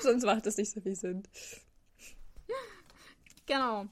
[0.01, 1.23] Sonst macht es nicht so viel Sinn.
[3.45, 3.87] Genau.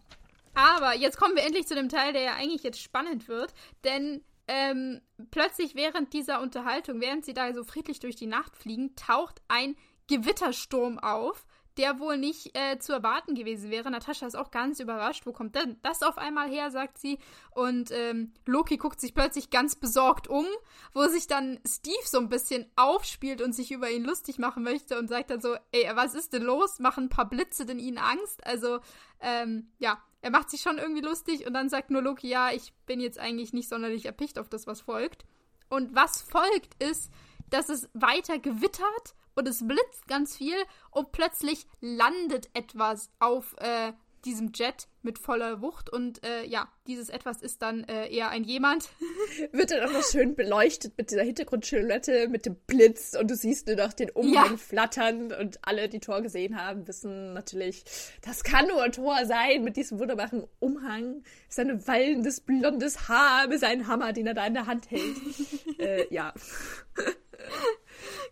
[0.59, 3.53] Aber jetzt kommen wir endlich zu dem Teil, der ja eigentlich jetzt spannend wird,
[3.85, 4.99] denn ähm,
[5.31, 9.77] plötzlich während dieser Unterhaltung, während sie da so friedlich durch die Nacht fliegen, taucht ein
[10.07, 11.45] Gewittersturm auf,
[11.77, 13.89] der wohl nicht äh, zu erwarten gewesen wäre.
[13.89, 15.25] Natascha ist auch ganz überrascht.
[15.25, 17.19] Wo kommt denn das auf einmal her, sagt sie.
[17.51, 20.45] Und ähm, Loki guckt sich plötzlich ganz besorgt um,
[20.93, 24.99] wo sich dann Steve so ein bisschen aufspielt und sich über ihn lustig machen möchte
[24.99, 26.79] und sagt dann so, ey, was ist denn los?
[26.79, 28.45] Machen ein paar Blitze denn ihnen Angst?
[28.45, 28.79] Also,
[29.21, 32.73] ähm, ja, er macht sich schon irgendwie lustig und dann sagt nur Loki, ja, ich
[32.85, 35.25] bin jetzt eigentlich nicht sonderlich erpicht auf das, was folgt.
[35.69, 37.11] Und was folgt ist,
[37.49, 40.57] dass es weiter gewittert und es blitzt ganz viel
[40.91, 43.93] und plötzlich landet etwas auf äh,
[44.25, 48.43] diesem Jet mit voller Wucht und äh, ja, dieses etwas ist dann äh, eher ein
[48.43, 48.89] jemand.
[49.51, 53.67] Wird dann auch noch schön beleuchtet mit dieser Hintergrundschilhouette, mit dem Blitz und du siehst
[53.67, 54.57] nur noch den Umhang ja.
[54.57, 57.85] flattern und alle, die Thor gesehen haben, wissen natürlich,
[58.21, 63.87] das kann nur Thor sein mit diesem wunderbaren Umhang, sein wallendes blondes Haar mit seinem
[63.87, 65.17] Hammer, den er da in der Hand hält.
[65.79, 66.33] äh, ja.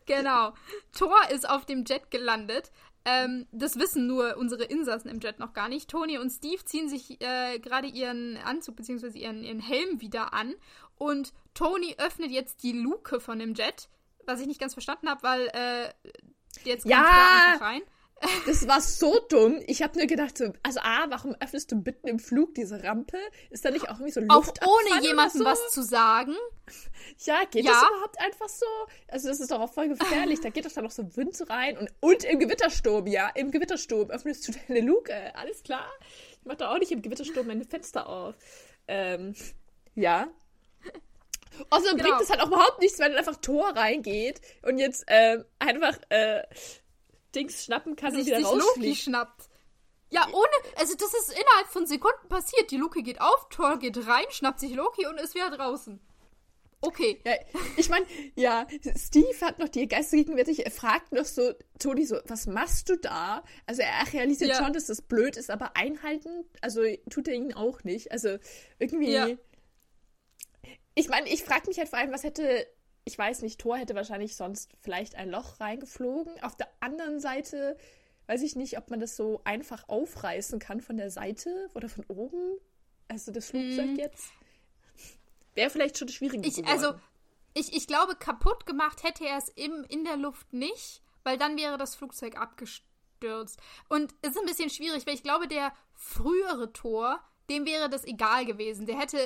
[0.06, 0.54] genau.
[0.92, 2.72] Thor ist auf dem Jet gelandet.
[3.10, 5.89] Ähm, das wissen nur unsere Insassen im Jet noch gar nicht.
[5.89, 9.18] Tony und Steve ziehen sich äh, gerade ihren Anzug bzw.
[9.18, 10.53] Ihren, ihren Helm wieder an.
[10.97, 13.88] Und Tony öffnet jetzt die Luke von dem Jet,
[14.26, 15.93] was ich nicht ganz verstanden habe, weil äh,
[16.66, 17.45] jetzt kommt ja.
[17.53, 17.82] einfach rein.
[18.45, 19.61] Das war so dumm.
[19.68, 23.18] Ich habe nur gedacht, so, also A, warum öffnest du mitten im Flug diese Rampe?
[23.49, 25.45] Ist da nicht auch irgendwie so Luft Auch ohne jemandem so?
[25.45, 26.34] was zu sagen?
[27.26, 27.72] Ja, geht ja.
[27.72, 28.65] das überhaupt einfach so?
[29.07, 30.39] Also das ist doch auch voll gefährlich.
[30.41, 31.78] Da geht doch dann noch so Wind rein.
[31.78, 33.30] Und, und im Gewittersturm, ja.
[33.36, 35.13] Im Gewittersturm öffnest du deine Luke.
[35.36, 35.88] Alles klar?
[36.39, 38.36] Ich mach da auch nicht im Gewittersturm meine Fenster auf.
[38.88, 39.36] Ähm,
[39.95, 40.28] ja.
[41.70, 42.09] Außerdem genau.
[42.09, 45.97] bringt es halt auch überhaupt nichts, wenn dann einfach Tor reingeht und jetzt ähm, einfach
[46.09, 46.43] äh,
[47.38, 48.78] Dings schnappen kann sich, und wieder rausfliegt.
[48.78, 49.50] Loki schnappt.
[50.10, 52.72] Ja, ohne, also das ist innerhalb von Sekunden passiert.
[52.72, 56.00] Die Luke geht auf, Thor geht rein, schnappt sich Loki und ist wieder draußen.
[56.80, 57.20] Okay.
[57.26, 57.34] Ja,
[57.76, 60.64] ich meine, ja, Steve hat noch die Geister gegenwärtig.
[60.64, 63.44] Er fragt noch so, Toni, so, was machst du da?
[63.66, 64.64] Also er realisiert ja.
[64.64, 68.12] schon, dass das blöd ist, aber einhalten, also tut er ihn auch nicht.
[68.12, 68.38] Also
[68.80, 69.12] irgendwie.
[69.12, 69.28] Ja.
[70.94, 72.68] Ich meine, ich frage mich halt vor allem, was hätte,
[73.08, 76.43] ich weiß nicht, Thor hätte wahrscheinlich sonst vielleicht ein Loch reingeflogen.
[76.43, 77.78] Auf der anderen Seite
[78.28, 82.03] weiß ich nicht, ob man das so einfach aufreißen kann von der Seite oder von
[82.10, 82.58] oben.
[83.08, 83.95] Also das Flugzeug mhm.
[83.95, 84.32] jetzt.
[85.55, 86.70] Wäre vielleicht schon schwierig ich, geworden.
[86.70, 86.93] Also,
[87.53, 91.55] ich, ich glaube, kaputt gemacht hätte er es im, in der Luft nicht, weil dann
[91.55, 93.58] wäre das Flugzeug abgestürzt.
[93.88, 98.04] Und es ist ein bisschen schwierig, weil ich glaube, der frühere Tor dem wäre das
[98.06, 98.86] egal gewesen.
[98.86, 99.18] Der hätte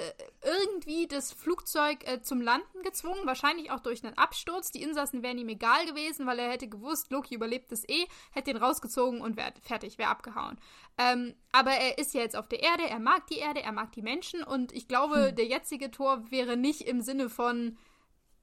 [0.44, 4.72] irgendwie das Flugzeug äh, zum Landen gezwungen, wahrscheinlich auch durch einen Absturz.
[4.72, 8.52] Die Insassen wären ihm egal gewesen, weil er hätte gewusst, Loki überlebt es eh, hätte
[8.52, 10.60] ihn rausgezogen und wär, fertig, wäre abgehauen.
[11.00, 13.92] Ähm, aber er ist ja jetzt auf der Erde, er mag die Erde, er mag
[13.94, 15.36] die Menschen und ich glaube, hm.
[15.36, 17.78] der jetzige Tor wäre nicht im Sinne von,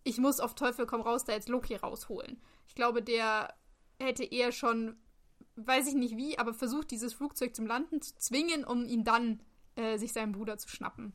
[0.02, 2.42] ich muss auf Teufel komm raus, da jetzt Loki rausholen.
[2.66, 3.54] Ich glaube, der
[4.00, 4.96] hätte eher schon
[5.58, 9.40] weiß ich nicht wie, aber versucht, dieses Flugzeug zum Landen zu zwingen, um ihn dann
[9.78, 11.12] äh, sich seinen Bruder zu schnappen.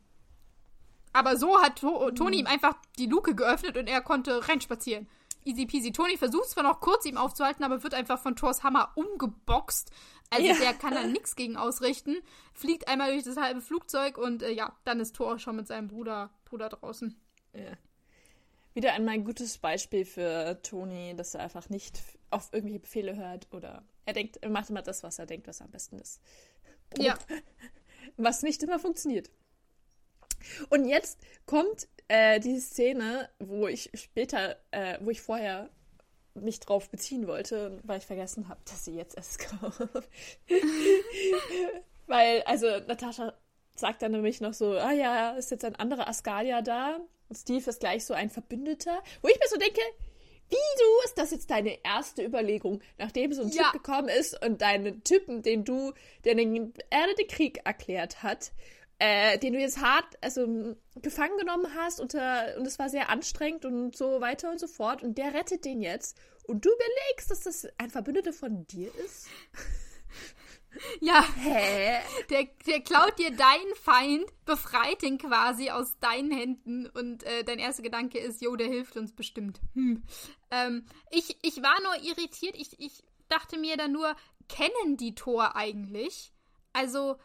[1.11, 5.07] Aber so hat to Toni ihm einfach die Luke geöffnet und er konnte reinspazieren.
[5.45, 5.91] Easy peasy.
[5.91, 9.91] Toni versucht zwar noch kurz ihm aufzuhalten, aber wird einfach von Thors Hammer umgeboxt.
[10.29, 10.55] Also ja.
[10.55, 12.15] der kann da nichts gegen ausrichten.
[12.53, 15.89] Fliegt einmal durch das halbe Flugzeug und äh, ja, dann ist Thor schon mit seinem
[15.89, 17.15] Bruder, Bruder draußen.
[17.53, 17.73] Ja.
[18.73, 22.01] Wieder einmal ein gutes Beispiel für Toni, dass er einfach nicht
[22.31, 25.61] auf irgendwelche Befehle hört oder er denkt, er macht immer das, was er denkt, was
[25.61, 26.19] am besten ist.
[26.97, 27.17] Ja.
[28.17, 29.29] Was nicht immer funktioniert.
[30.69, 35.69] Und jetzt kommt äh, die Szene, wo ich später, äh, wo ich vorher
[36.35, 40.07] mich drauf beziehen wollte, weil ich vergessen habe, dass sie jetzt erst kommt.
[42.07, 43.33] weil, also Natascha
[43.75, 46.99] sagt dann nämlich noch so, ah ja, ist jetzt ein anderer Ascalia da.
[47.29, 49.01] Und Steve ist gleich so ein Verbündeter.
[49.21, 49.81] Wo ich mir so denke,
[50.53, 53.63] Wieso ist das jetzt deine erste Überlegung, nachdem so ein ja.
[53.63, 55.93] Typ gekommen ist und deinen Typen, den du,
[56.25, 58.51] der den Erde den Krieg erklärt hat,
[58.99, 63.65] äh, den du jetzt hart, also gefangen genommen hast unter, und es war sehr anstrengend
[63.65, 67.41] und so weiter und so fort und der rettet den jetzt und du überlegst, dass
[67.41, 69.27] das ein Verbündeter von dir ist?
[71.01, 71.25] Ja.
[71.35, 71.99] Hä?
[72.29, 77.59] Der, der klaut dir deinen Feind, befreit ihn quasi aus deinen Händen und äh, dein
[77.59, 79.59] erster Gedanke ist, jo, der hilft uns bestimmt.
[79.73, 80.03] Hm.
[80.53, 82.55] Ähm, ich, ich war nur irritiert.
[82.55, 84.15] Ich, ich dachte mir dann nur,
[84.47, 86.31] kennen die Thor eigentlich?
[86.73, 87.17] Also,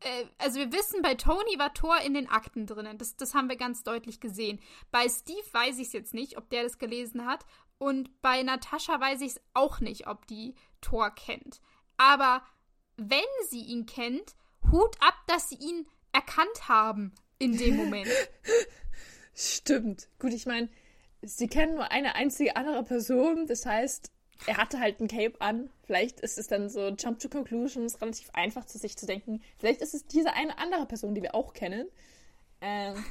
[0.00, 2.96] äh, also wir wissen, bei Tony war Thor in den Akten drinnen.
[2.96, 4.60] Das, das haben wir ganz deutlich gesehen.
[4.92, 7.44] Bei Steve weiß ich es jetzt nicht, ob der das gelesen hat.
[7.78, 11.60] Und bei Natascha weiß ich es auch nicht, ob die Thor kennt.
[11.96, 12.44] Aber
[12.96, 14.36] wenn sie ihn kennt,
[14.70, 18.08] Hut ab, dass sie ihn erkannt haben in dem Moment.
[19.34, 20.08] Stimmt.
[20.20, 20.68] Gut, ich meine,
[21.22, 23.46] sie kennen nur eine einzige andere Person.
[23.46, 24.10] Das heißt,
[24.46, 25.70] er hatte halt ein Cape an.
[25.84, 29.40] Vielleicht ist es dann so Jump to Conclusions, relativ einfach zu sich zu denken.
[29.58, 31.88] Vielleicht ist es diese eine andere Person, die wir auch kennen.
[32.60, 33.04] Ähm,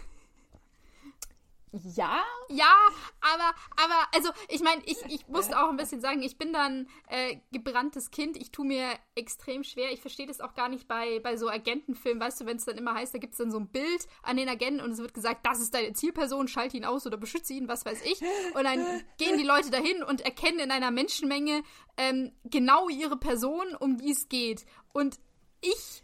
[1.72, 2.22] ja?
[2.49, 2.74] Ja,
[3.22, 6.88] aber, aber, also, ich meine, ich, ich musste auch ein bisschen sagen, ich bin dann
[7.07, 8.36] äh, gebranntes Kind.
[8.36, 9.91] Ich tue mir extrem schwer.
[9.91, 12.22] Ich verstehe das auch gar nicht bei, bei so Agentenfilmen.
[12.22, 14.36] Weißt du, wenn es dann immer heißt, da gibt es dann so ein Bild an
[14.36, 17.53] den Agenten und es wird gesagt, das ist deine Zielperson, schalte ihn aus oder beschütze
[17.53, 18.22] ihn, was weiß ich.
[18.53, 18.80] Und dann
[19.17, 21.63] gehen die Leute dahin und erkennen in einer Menschenmenge
[21.97, 24.65] ähm, genau ihre Person, um die es geht.
[24.91, 25.19] Und
[25.61, 26.01] ich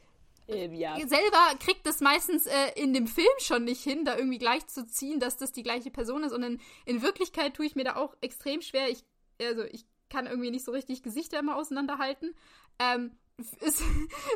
[0.48, 0.96] ähm, ja.
[1.08, 4.88] selber kriegt das meistens äh, in dem Film schon nicht hin, da irgendwie gleich zu
[4.88, 6.32] ziehen, dass das die gleiche Person ist.
[6.32, 8.90] Und in, in Wirklichkeit tue ich mir da auch extrem schwer.
[8.90, 9.04] Ich,
[9.42, 12.34] also ich kann irgendwie nicht so richtig Gesichter immer auseinanderhalten.
[12.80, 13.18] Ähm,
[13.62, 13.82] es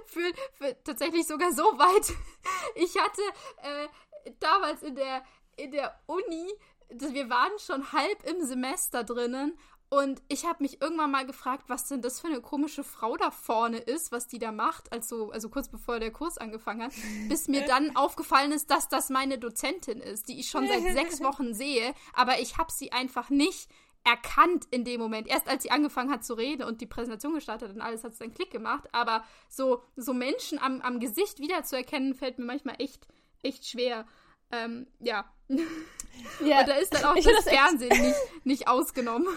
[0.05, 2.13] führt, führt tatsächlich sogar so weit.
[2.75, 3.21] Ich hatte
[3.63, 5.23] äh, damals in der,
[5.57, 6.47] in der Uni,
[6.89, 9.57] wir waren schon halb im Semester drinnen
[9.93, 13.29] und ich habe mich irgendwann mal gefragt, was denn das für eine komische Frau da
[13.29, 16.93] vorne ist, was die da macht, also, also kurz bevor der Kurs angefangen hat,
[17.27, 21.19] bis mir dann aufgefallen ist, dass das meine Dozentin ist, die ich schon seit sechs
[21.23, 23.69] Wochen sehe, aber ich habe sie einfach nicht
[24.05, 25.27] erkannt in dem Moment.
[25.27, 28.19] Erst als sie angefangen hat zu reden und die Präsentation gestartet und alles hat es
[28.19, 33.07] dann Klick gemacht, aber so, so Menschen am, am Gesicht wiederzuerkennen, fällt mir manchmal echt,
[33.43, 34.07] echt schwer.
[34.53, 35.29] Ähm, ja.
[35.49, 36.61] ja.
[36.61, 39.27] Und da ist dann auch das, das Fernsehen nicht, nicht ausgenommen.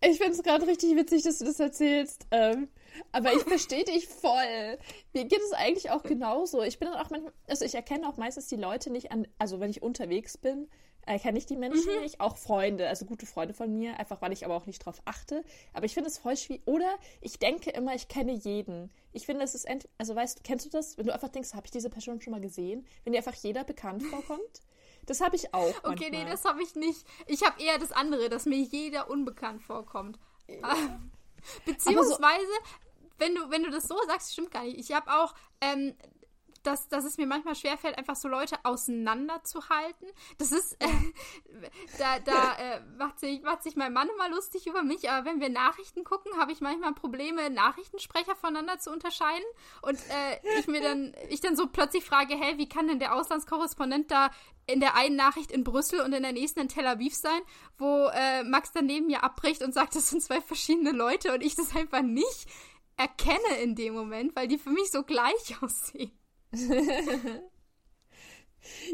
[0.00, 2.26] Ich finde es gerade richtig witzig, dass du das erzählst.
[2.30, 2.68] Ähm,
[3.12, 4.78] aber ich verstehe dich voll.
[5.12, 6.62] Mir geht es eigentlich auch genauso.
[6.62, 9.60] Ich bin dann auch manchmal, also ich erkenne auch meistens die Leute nicht an, also
[9.60, 10.68] wenn ich unterwegs bin,
[11.06, 12.02] äh, kenne ich die Menschen mhm.
[12.02, 12.20] nicht.
[12.20, 15.44] Auch Freunde, also gute Freunde von mir, einfach weil ich aber auch nicht drauf achte.
[15.72, 16.62] Aber ich finde es voll schwierig.
[16.66, 18.90] Oder ich denke immer, ich kenne jeden.
[19.12, 19.66] Ich finde, es ist,
[19.98, 20.98] also weißt du, kennst du das?
[20.98, 22.86] Wenn du einfach denkst, habe ich diese Person schon mal gesehen?
[23.04, 24.62] Wenn dir einfach jeder bekannt vorkommt?
[25.06, 25.74] Das habe ich auch.
[25.78, 26.10] Okay, manchmal.
[26.10, 27.06] nee, das habe ich nicht.
[27.26, 30.18] Ich habe eher das andere, dass mir jeder unbekannt vorkommt.
[30.48, 30.74] Ja.
[31.64, 34.78] Beziehungsweise, so, wenn du, wenn du das so sagst, stimmt gar nicht.
[34.78, 35.94] Ich habe auch ähm,
[36.66, 40.08] dass, dass es mir manchmal schwerfällt, einfach so Leute auseinanderzuhalten.
[40.38, 40.86] Das ist, äh,
[41.98, 45.40] da, da äh, macht, sich, macht sich mein Mann immer lustig über mich, aber wenn
[45.40, 49.46] wir Nachrichten gucken, habe ich manchmal Probleme, Nachrichtensprecher voneinander zu unterscheiden.
[49.82, 53.14] Und äh, ich mir dann, ich dann so plötzlich frage, hey, wie kann denn der
[53.14, 54.30] Auslandskorrespondent da
[54.66, 57.40] in der einen Nachricht in Brüssel und in der nächsten in Tel Aviv sein,
[57.78, 61.42] wo äh, Max dann neben mir abbricht und sagt, das sind zwei verschiedene Leute und
[61.42, 62.46] ich das einfach nicht
[62.96, 66.12] erkenne in dem Moment, weil die für mich so gleich aussehen.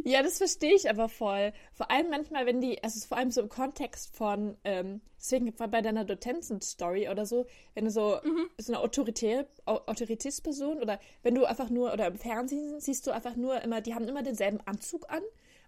[0.05, 1.53] ja, das verstehe ich aber voll.
[1.73, 5.83] Vor allem manchmal, wenn die, also vor allem so im Kontext von, ähm, deswegen bei
[5.83, 8.49] deiner Dotenzen-Story oder so, wenn du so, mhm.
[8.59, 13.37] so eine Autoritär, Autoritätsperson oder wenn du einfach nur, oder im Fernsehen siehst du einfach
[13.37, 15.23] nur immer, die haben immer denselben Anzug an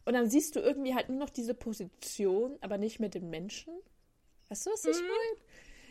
[0.04, 3.72] und dann siehst du irgendwie halt nur noch diese Position, aber nicht mit den Menschen.
[4.48, 5.06] Weißt du, was ich mhm.
[5.06, 5.38] meine?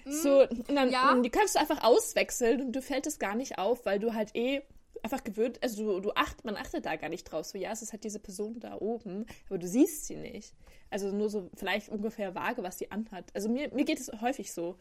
[0.05, 1.17] So, und dann, ja.
[1.21, 4.35] die kannst du einfach auswechseln und du fällt es gar nicht auf, weil du halt
[4.35, 4.61] eh
[5.03, 7.45] einfach gewöhnt, also du, du acht, man achtet da gar nicht drauf.
[7.45, 10.55] So, ja, es ist halt diese Person da oben, aber du siehst sie nicht.
[10.89, 13.25] Also nur so vielleicht ungefähr vage, was sie anhat.
[13.35, 14.77] Also mir, mir geht es häufig so.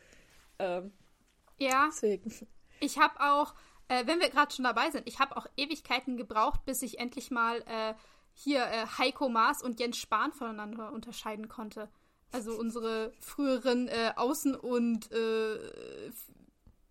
[0.58, 0.92] Ähm,
[1.58, 1.88] ja.
[1.88, 2.32] Deswegen.
[2.80, 3.54] Ich habe auch,
[3.88, 7.30] äh, wenn wir gerade schon dabei sind, ich habe auch Ewigkeiten gebraucht, bis ich endlich
[7.30, 7.94] mal äh,
[8.34, 11.88] hier äh, Heiko Maas und Jens Spahn voneinander unterscheiden konnte.
[12.32, 16.10] Also unsere früheren äh, Außen- und äh,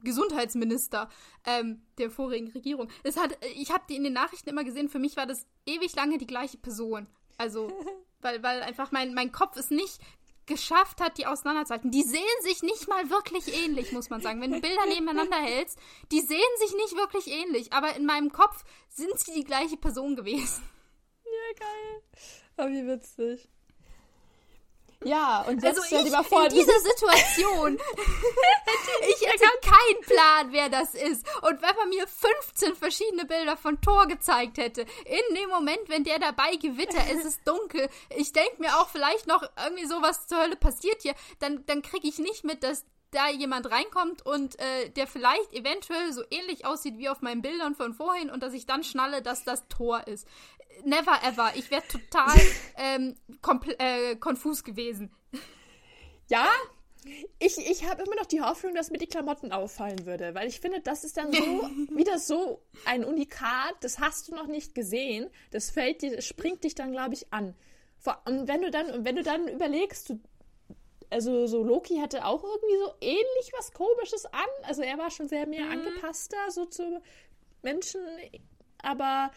[0.04, 1.10] Gesundheitsminister
[1.46, 2.90] ähm, der vorigen Regierung.
[3.04, 5.96] Es hat, ich habe die in den Nachrichten immer gesehen, für mich war das ewig
[5.96, 7.08] lange die gleiche Person.
[7.38, 7.72] Also,
[8.22, 10.00] weil, weil einfach mein, mein Kopf es nicht
[10.46, 11.92] geschafft hat, die auseinanderzuhalten.
[11.92, 14.42] Die sehen sich nicht mal wirklich ähnlich, muss man sagen.
[14.42, 15.78] Wenn du Bilder nebeneinander hältst,
[16.12, 20.16] die sehen sich nicht wirklich ähnlich, aber in meinem Kopf sind sie die gleiche Person
[20.16, 20.64] gewesen.
[21.24, 22.02] Ja, geil.
[22.58, 23.50] Aber wie witzig.
[25.04, 27.76] Ja, und jetzt also stell dir mal vor, in dieser Situation,
[29.10, 31.26] ich hätte keinen Plan, wer das ist.
[31.42, 36.04] Und wenn man mir 15 verschiedene Bilder von Thor gezeigt hätte, in dem Moment, wenn
[36.04, 40.40] der dabei gewitter, ist es dunkel, ich denke mir auch vielleicht noch irgendwie sowas zur
[40.40, 44.90] Hölle passiert hier, dann, dann kriege ich nicht mit, dass da jemand reinkommt und äh,
[44.92, 48.66] der vielleicht eventuell so ähnlich aussieht wie auf meinen Bildern von vorhin und dass ich
[48.66, 50.26] dann schnalle, dass das Tor ist
[50.86, 51.52] never ever.
[51.56, 52.40] Ich wäre total
[52.78, 53.16] ähm,
[53.78, 55.12] äh, konfus gewesen.
[56.28, 56.48] Ja,
[57.40, 60.60] ich, ich habe immer noch die Hoffnung, dass mir die Klamotten auffallen würde, weil ich
[60.60, 61.40] finde, das ist dann so
[61.96, 65.30] wieder so ein Unikat, das hast du noch nicht gesehen.
[65.50, 67.56] Das fällt dir, das springt dich dann, glaube ich, an.
[68.26, 70.20] Und wenn du dann, wenn du dann überlegst, du,
[71.10, 74.48] also so Loki hatte auch irgendwie so ähnlich was Komisches an.
[74.64, 75.72] Also er war schon sehr mehr mhm.
[75.72, 77.02] angepasster so zu
[77.62, 78.02] Menschen,
[78.82, 79.32] aber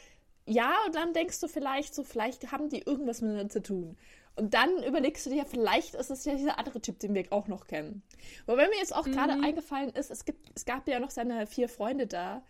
[0.47, 3.97] ja, und dann denkst du vielleicht so, vielleicht haben die irgendwas miteinander zu tun.
[4.36, 7.47] Und dann überlegst du dir, vielleicht ist es ja dieser andere Typ, den wir auch
[7.47, 8.03] noch kennen.
[8.47, 9.12] Wobei mir jetzt auch mhm.
[9.12, 12.42] gerade eingefallen ist, es, gibt, es gab ja noch seine vier Freunde da,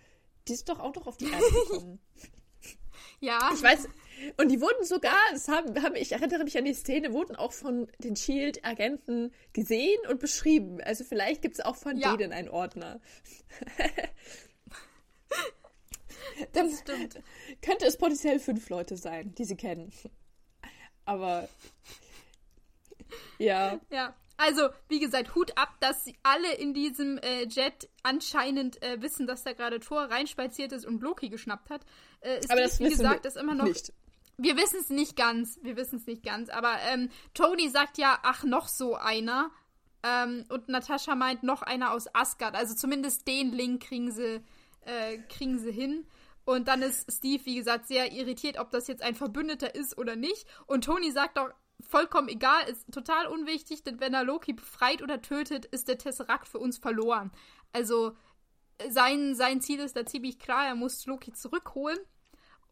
[0.49, 2.01] die sind doch auch noch auf die Erde gekommen.
[3.21, 3.51] ja.
[3.53, 3.87] Ich weiß,
[4.39, 7.53] und die wurden sogar, das haben, haben, ich erinnere mich an die Szene, wurden auch
[7.53, 10.81] von den Shield-Agenten gesehen und beschrieben.
[10.83, 12.17] Also vielleicht gibt es auch von ja.
[12.17, 13.01] denen einen Ordner.
[16.53, 17.21] Dann das stimmt.
[17.63, 19.93] könnte es potenziell fünf Leute sein, die sie kennen.
[21.05, 21.49] Aber
[23.39, 23.79] ja.
[23.91, 24.15] Ja.
[24.37, 29.29] Also, wie gesagt, Hut ab, dass sie alle in diesem äh, Jet anscheinend äh, wissen,
[29.29, 31.83] dass da gerade Thor reinspaziert ist und Loki geschnappt hat.
[32.21, 33.65] Äh, aber das, wie gesagt, ist immer noch.
[33.65, 33.93] Nicht.
[34.37, 35.61] Wir wissen es nicht ganz.
[35.63, 36.49] Wir wissen es nicht ganz.
[36.49, 39.53] Aber ähm, Tony sagt ja, ach, noch so einer.
[40.03, 42.57] Ähm, und Natascha meint noch einer aus Asgard.
[42.57, 44.43] Also zumindest den Link kriegen sie,
[44.85, 46.07] äh, kriegen sie hin.
[46.45, 50.17] Und dann ist Steve, wie gesagt, sehr irritiert, ob das jetzt ein Verbündeter ist oder
[50.17, 50.47] nicht.
[50.67, 55.23] Und Tony sagt doch, vollkommen egal, ist total unwichtig, denn wenn er Loki befreit oder
[55.23, 57.33] tötet, ist der Tesseract für uns verloren.
[57.73, 58.17] Also
[58.89, 61.99] sein, sein Ziel ist da ziemlich klar, er muss Loki zurückholen.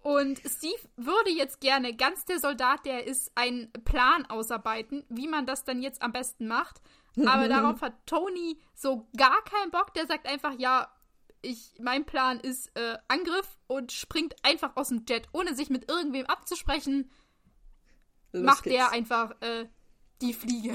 [0.02, 5.46] Und Steve würde jetzt gerne, ganz der Soldat, der ist, einen Plan ausarbeiten, wie man
[5.46, 6.80] das dann jetzt am besten macht.
[7.24, 9.94] Aber darauf hat Tony so gar keinen Bock.
[9.94, 10.92] Der sagt einfach, ja,
[11.42, 15.90] ich, mein Plan ist äh, Angriff und springt einfach aus dem Jet, ohne sich mit
[15.90, 17.10] irgendwem abzusprechen.
[18.32, 18.76] Los macht geht's.
[18.76, 19.66] der einfach äh,
[20.20, 20.74] die Fliege.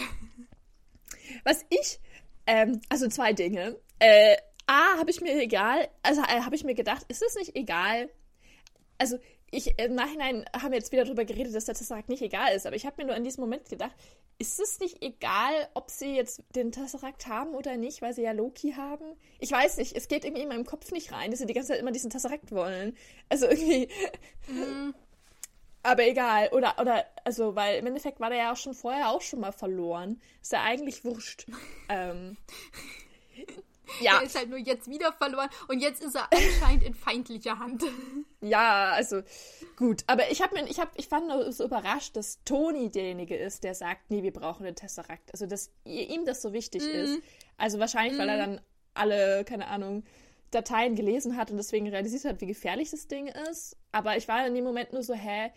[1.43, 1.99] Was ich,
[2.45, 3.80] ähm, also zwei Dinge.
[3.99, 4.38] Äh,
[4.68, 8.09] A, habe ich mir egal, also äh, habe ich mir gedacht, ist es nicht egal?
[8.97, 9.18] Also
[9.51, 12.65] ich im Nachhinein haben wir jetzt wieder darüber geredet, dass der Tesseract nicht egal ist,
[12.65, 13.95] aber ich habe mir nur in diesem Moment gedacht,
[14.39, 18.33] ist es nicht egal, ob sie jetzt den Tesseract haben oder nicht, weil sie ja
[18.33, 19.05] Loki haben?
[19.39, 21.69] Ich weiß nicht, es geht irgendwie in meinem Kopf nicht rein, dass sie die ganze
[21.69, 22.95] Zeit immer diesen Tesseract wollen.
[23.29, 23.89] Also irgendwie.
[24.47, 24.93] Mhm.
[25.83, 26.49] Aber egal.
[26.51, 29.53] Oder, oder, also, weil im Endeffekt war der ja auch schon vorher auch schon mal
[29.53, 30.21] verloren.
[30.41, 31.45] Ist ja eigentlich wurscht.
[31.89, 32.35] ähm,
[34.01, 34.17] ja.
[34.19, 37.83] Er ist halt nur jetzt wieder verloren und jetzt ist er anscheinend in feindlicher Hand.
[38.39, 39.23] Ja, also
[39.77, 40.03] gut.
[40.05, 43.63] Aber ich, hab mir, ich, hab, ich fand nur so überrascht, dass Toni derjenige ist,
[43.63, 45.31] der sagt, nee, wir brauchen den Tesseract.
[45.33, 46.95] Also, dass ihm das so wichtig mm.
[46.95, 47.21] ist.
[47.57, 48.19] Also wahrscheinlich, mm.
[48.19, 48.51] weil er mhm.
[48.51, 48.61] dann
[48.93, 50.03] alle, keine Ahnung,
[50.51, 53.75] Dateien gelesen hat und deswegen realisiert hat, wie gefährlich das Ding ist.
[53.91, 55.51] Aber ich war in dem Moment nur so, hä,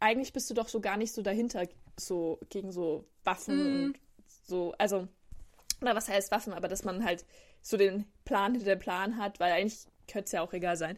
[0.00, 1.66] eigentlich bist du doch so gar nicht so dahinter,
[1.98, 3.84] so gegen so Waffen mm.
[3.84, 4.00] und
[4.44, 5.08] so, also,
[5.82, 7.24] oder was heißt Waffen, aber dass man halt
[7.60, 10.96] so den Plan hinter dem Plan hat, weil eigentlich könnte es ja auch egal sein.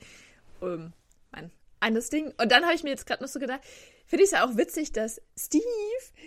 [0.63, 0.93] Ähm,
[1.33, 1.51] mein
[1.85, 2.33] eines Ding.
[2.41, 3.61] Und dann habe ich mir jetzt gerade noch so gedacht,
[4.07, 5.63] finde ich es ja auch witzig, dass Steve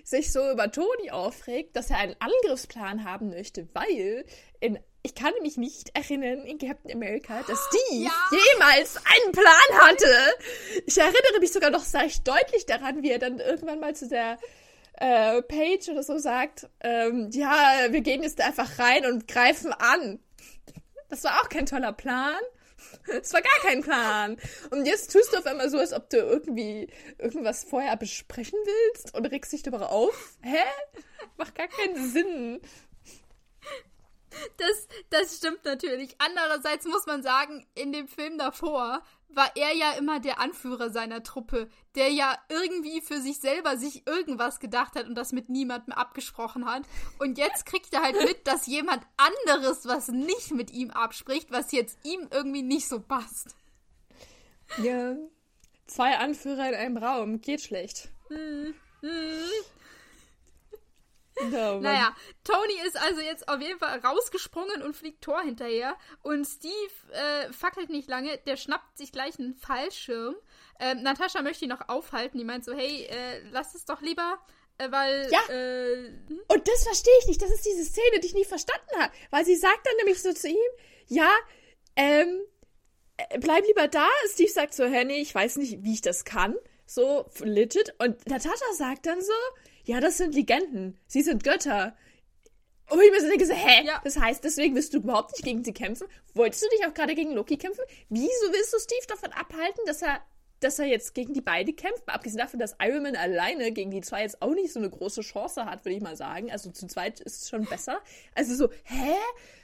[0.03, 4.24] sich so über Tony aufregt, dass er einen Angriffsplan haben möchte, weil
[4.60, 8.38] in ich kann mich nicht erinnern in Captain America, dass Steve ja.
[8.51, 10.14] jemals einen Plan hatte.
[10.86, 14.38] Ich erinnere mich sogar noch recht deutlich daran, wie er dann irgendwann mal zu der
[14.97, 20.19] äh, Page oder so sagt, ähm, ja, wir gehen jetzt einfach rein und greifen an.
[21.09, 22.35] Das war auch kein toller Plan.
[23.07, 24.37] Das war gar kein Plan.
[24.69, 29.15] Und jetzt tust du auf einmal so, als ob du irgendwie irgendwas vorher besprechen willst
[29.15, 30.37] und regst dich darüber auf.
[30.41, 30.63] Hä?
[31.37, 32.61] Macht gar keinen Sinn.
[34.57, 36.15] Das, das stimmt natürlich.
[36.19, 41.23] Andererseits muss man sagen, in dem Film davor war er ja immer der Anführer seiner
[41.23, 45.93] Truppe, der ja irgendwie für sich selber sich irgendwas gedacht hat und das mit niemandem
[45.93, 46.84] abgesprochen hat.
[47.19, 51.71] Und jetzt kriegt er halt mit, dass jemand anderes was nicht mit ihm abspricht, was
[51.71, 53.55] jetzt ihm irgendwie nicht so passt.
[54.82, 55.15] Ja.
[55.88, 58.09] Zwei Anführer in einem Raum, geht schlecht.
[58.28, 58.73] Hm.
[59.01, 59.09] Hm.
[61.51, 65.95] No, naja, Tony ist also jetzt auf jeden Fall rausgesprungen und fliegt Thor hinterher.
[66.23, 66.73] Und Steve
[67.11, 70.35] äh, fackelt nicht lange, der schnappt sich gleich einen Fallschirm.
[70.79, 72.38] Ähm, Natascha möchte ihn noch aufhalten.
[72.38, 74.39] Die meint so, hey, äh, lass es doch lieber.
[74.77, 75.29] Äh, weil.
[75.31, 75.53] Ja.
[75.53, 76.41] Äh, hm?
[76.47, 77.41] Und das verstehe ich nicht.
[77.41, 79.13] Das ist diese Szene, die ich nicht verstanden habe.
[79.31, 80.71] Weil sie sagt dann nämlich so zu ihm:
[81.07, 81.29] Ja,
[81.95, 82.41] ähm,
[83.17, 84.07] äh, bleib lieber da.
[84.31, 86.55] Steve sagt so: Hä, nee, ich weiß nicht, wie ich das kann.
[86.85, 87.93] So, legit.
[87.99, 89.33] Und Natascha sagt dann so:
[89.88, 90.99] ja, das sind Legenden.
[91.07, 91.95] Sie sind Götter.
[92.89, 93.85] Und ich mir so denke, so, hä?
[93.85, 94.01] Ja.
[94.03, 96.07] Das heißt, deswegen willst du überhaupt nicht gegen sie kämpfen?
[96.33, 97.83] Wolltest du dich auch gerade gegen Loki kämpfen?
[98.09, 100.19] Wieso willst du Steve davon abhalten, dass er,
[100.59, 102.05] dass er jetzt gegen die beiden kämpft?
[102.05, 104.89] Mal abgesehen davon, dass Iron Man alleine gegen die zwei jetzt auch nicht so eine
[104.89, 106.51] große Chance hat, würde ich mal sagen.
[106.51, 108.01] Also zu zweit ist es schon besser.
[108.35, 109.15] Also so, hä?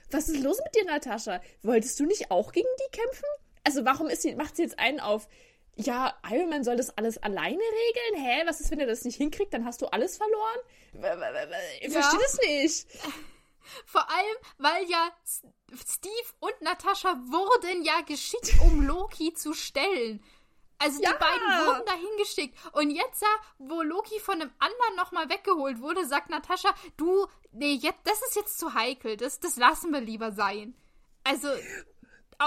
[0.10, 1.42] Was ist los mit dir, Natascha?
[1.64, 3.26] Wolltest du nicht auch gegen die kämpfen?
[3.66, 5.28] Also warum ist sie, macht sie jetzt einen auf,
[5.76, 8.24] ja, Iron Man soll das alles alleine regeln?
[8.24, 8.44] Hä?
[8.46, 9.54] Was ist, wenn er das nicht hinkriegt?
[9.54, 10.60] Dann hast du alles verloren?
[11.82, 12.02] Ich ja.
[12.02, 12.88] verstehe das nicht.
[13.86, 15.10] Vor allem, weil ja
[15.88, 20.24] Steve und Natascha wurden ja geschickt, um Loki zu stellen.
[20.78, 21.14] Also die ja.
[21.14, 22.58] beiden wurden dahin geschickt.
[22.74, 23.24] Und jetzt,
[23.58, 28.36] wo Loki von einem anderen nochmal weggeholt wurde, sagt Natascha, du, nee, jetzt, das ist
[28.36, 29.16] jetzt zu heikel.
[29.16, 30.76] Das, das lassen wir lieber sein.
[31.24, 31.48] Also,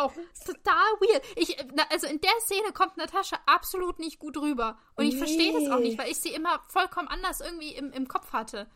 [0.03, 0.13] auch
[0.45, 1.23] total weird.
[1.37, 1.57] Ich,
[1.91, 4.79] also in der Szene kommt Natascha absolut nicht gut rüber.
[4.95, 5.19] Und ich nee.
[5.19, 8.69] verstehe das auch nicht, weil ich sie immer vollkommen anders irgendwie im, im Kopf hatte.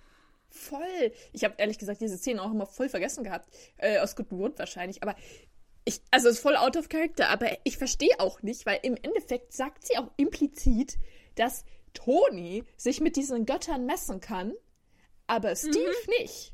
[0.48, 1.12] Voll.
[1.32, 3.48] Ich habe ehrlich gesagt diese Szene auch immer voll vergessen gehabt.
[3.76, 5.02] Äh, aus gutem Grund wahrscheinlich.
[5.02, 5.14] Aber
[5.84, 7.28] ich, also es ist voll out of character.
[7.28, 10.98] Aber ich verstehe auch nicht, weil im Endeffekt sagt sie auch implizit,
[11.36, 11.64] dass
[11.94, 14.52] Toni sich mit diesen Göttern messen kann,
[15.26, 16.14] aber Steve mhm.
[16.18, 16.52] nicht.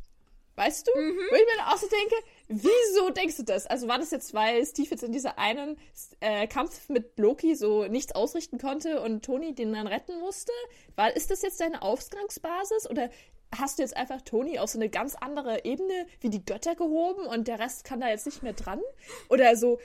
[0.56, 0.98] Weißt du?
[0.98, 1.18] Mhm.
[1.30, 2.14] Wo ich mir dann auch so denke,
[2.48, 3.66] wieso denkst du das?
[3.66, 5.78] Also war das jetzt, weil Steve jetzt in dieser einen
[6.20, 10.52] äh, Kampf mit Loki so nichts ausrichten konnte und Tony den dann retten musste?
[10.94, 12.88] War, ist das jetzt deine Ausgangsbasis?
[12.88, 13.10] Oder
[13.56, 17.26] hast du jetzt einfach Tony auf so eine ganz andere Ebene wie die Götter gehoben
[17.26, 18.80] und der Rest kann da jetzt nicht mehr dran?
[19.28, 19.78] Oder so,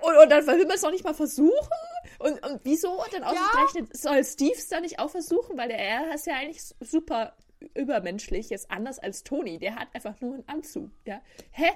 [0.00, 1.50] und, und, dann will man es noch nicht mal versuchen?
[2.18, 3.98] Und, und wieso dann ausgerechnet ja.
[3.98, 5.56] soll Steve es dann nicht auch versuchen?
[5.56, 7.34] Weil der er ist ja eigentlich super
[7.74, 9.58] übermenschlich, jetzt anders als Toni.
[9.58, 10.90] Der hat einfach nur einen Anzug.
[11.04, 11.20] Ja.
[11.50, 11.70] Hä?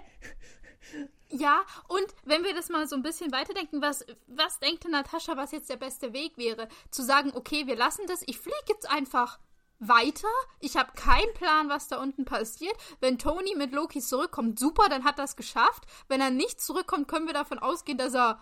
[1.28, 5.52] Ja, und wenn wir das mal so ein bisschen weiterdenken, was, was denkt Natascha, was
[5.52, 6.68] jetzt der beste Weg wäre?
[6.90, 9.38] Zu sagen, okay, wir lassen das, ich fliege jetzt einfach
[9.78, 10.28] weiter.
[10.58, 12.74] Ich habe keinen Plan, was da unten passiert.
[13.00, 15.84] Wenn Tony mit Loki zurückkommt, super, dann hat es geschafft.
[16.08, 18.40] Wenn er nicht zurückkommt, können wir davon ausgehen, dass er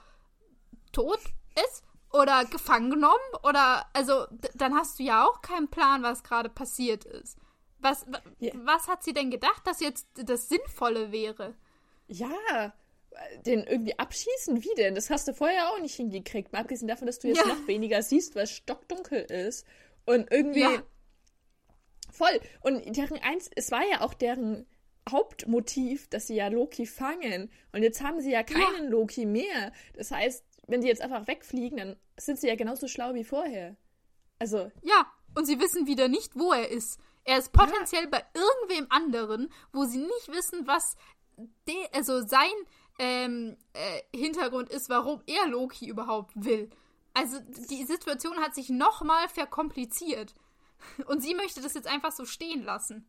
[0.92, 1.20] tot
[1.64, 1.82] ist
[2.12, 7.04] oder gefangen genommen oder also dann hast du ja auch keinen Plan, was gerade passiert
[7.04, 7.36] ist.
[7.80, 8.06] Was,
[8.40, 8.54] yeah.
[8.64, 11.54] was hat sie denn gedacht, dass jetzt das Sinnvolle wäre?
[12.08, 12.72] Ja,
[13.46, 14.62] den irgendwie abschießen?
[14.62, 14.94] Wie denn?
[14.94, 16.52] Das hast du vorher auch nicht hingekriegt.
[16.52, 17.46] Mal abgesehen davon, dass du jetzt ja.
[17.46, 19.66] noch weniger siehst, weil es stockdunkel ist.
[20.06, 20.60] Und irgendwie.
[20.60, 20.82] Ja.
[22.10, 22.40] Voll.
[22.60, 24.66] Und deren eins, es war ja auch deren
[25.08, 27.50] Hauptmotiv, dass sie ja Loki fangen.
[27.72, 28.90] Und jetzt haben sie ja keinen ja.
[28.90, 29.72] Loki mehr.
[29.94, 33.76] Das heißt, wenn sie jetzt einfach wegfliegen, dann sind sie ja genauso schlau wie vorher.
[34.38, 34.70] Also.
[34.82, 37.00] Ja, und sie wissen wieder nicht, wo er ist.
[37.24, 38.10] Er ist potenziell ja.
[38.10, 40.96] bei irgendwem anderen, wo sie nicht wissen, was
[41.66, 42.50] de also sein
[42.98, 46.70] ähm, äh, Hintergrund ist, warum er Loki überhaupt will.
[47.14, 47.38] Also
[47.70, 50.34] die Situation hat sich nochmal verkompliziert.
[51.06, 53.08] Und sie möchte das jetzt einfach so stehen lassen.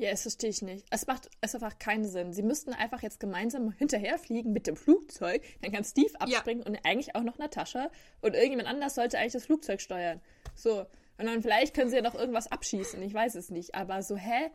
[0.00, 0.86] Ja, das verstehe ich nicht.
[0.88, 2.32] Es macht es einfach keinen Sinn.
[2.32, 5.42] Sie müssten einfach jetzt gemeinsam hinterherfliegen mit dem Flugzeug.
[5.60, 6.70] Dann kann Steve abspringen ja.
[6.70, 7.90] und eigentlich auch noch Natascha.
[8.22, 10.22] Und irgendjemand anders sollte eigentlich das Flugzeug steuern.
[10.54, 10.86] So.
[11.18, 13.02] Und dann vielleicht können sie ja noch irgendwas abschießen.
[13.02, 13.74] Ich weiß es nicht.
[13.74, 14.50] Aber so, hä?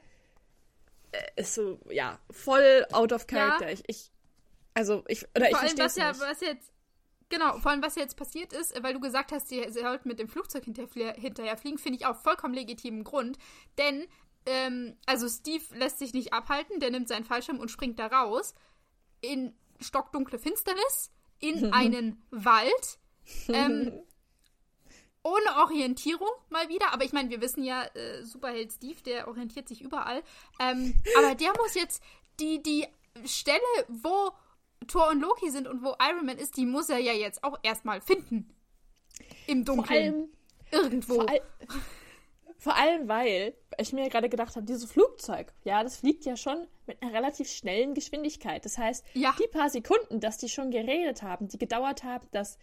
[1.12, 3.68] Äh, ist so, ja, voll out of character.
[3.68, 3.74] Ja.
[3.74, 4.12] Ich, ich,
[4.74, 6.72] also, ich, oder Vor ich allem, was ja, was jetzt,
[7.30, 10.28] genau, vor allem, was jetzt passiert ist, weil du gesagt hast, sie, sollten mit dem
[10.28, 13.38] Flugzeug hinterher, hinterher fliegen, finde ich auch vollkommen legitimen Grund.
[13.78, 14.08] Denn,
[14.46, 18.54] ähm, also Steve lässt sich nicht abhalten, der nimmt seinen Fallschirm und springt da raus.
[19.22, 23.00] In stockdunkle Finsternis, in einen Wald.
[23.48, 23.92] Ähm,
[25.24, 26.94] ohne Orientierung mal wieder.
[26.94, 30.22] Aber ich meine, wir wissen ja, äh, Superheld Steve, der orientiert sich überall.
[30.60, 32.02] Ähm, aber der muss jetzt
[32.40, 32.86] die, die
[33.26, 34.32] Stelle, wo
[34.88, 37.58] Thor und Loki sind und wo Iron Man ist, die muss er ja jetzt auch
[37.64, 38.54] erstmal finden.
[39.48, 39.88] Im Dunkeln.
[39.88, 40.30] Vor allem,
[40.72, 41.16] Irgendwo.
[41.16, 41.28] Vor,
[42.66, 46.66] vor allem, weil ich mir gerade gedacht habe, dieses Flugzeug, ja, das fliegt ja schon
[46.88, 48.66] mit einer relativ schnellen Geschwindigkeit.
[48.66, 49.36] Das heißt, ja.
[49.40, 52.58] die paar Sekunden, dass die schon geredet haben, die gedauert haben, dass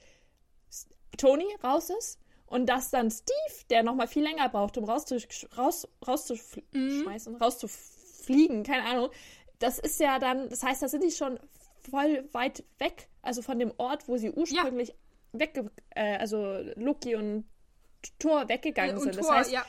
[1.16, 5.86] Tony raus ist, und dass dann Steve, der nochmal viel länger braucht, um rauszusch raus,
[6.04, 7.38] rauszuschmeißen, mhm.
[7.40, 9.10] rauszufliegen, keine Ahnung,
[9.60, 11.38] das ist ja dann, das heißt, da sind die schon
[11.88, 14.94] voll weit weg, also von dem Ort, wo sie ursprünglich ja.
[15.38, 17.44] weg, äh, also Loki und
[18.18, 19.14] Thor weggegangen und sind.
[19.14, 19.64] Tor, das heißt, ja.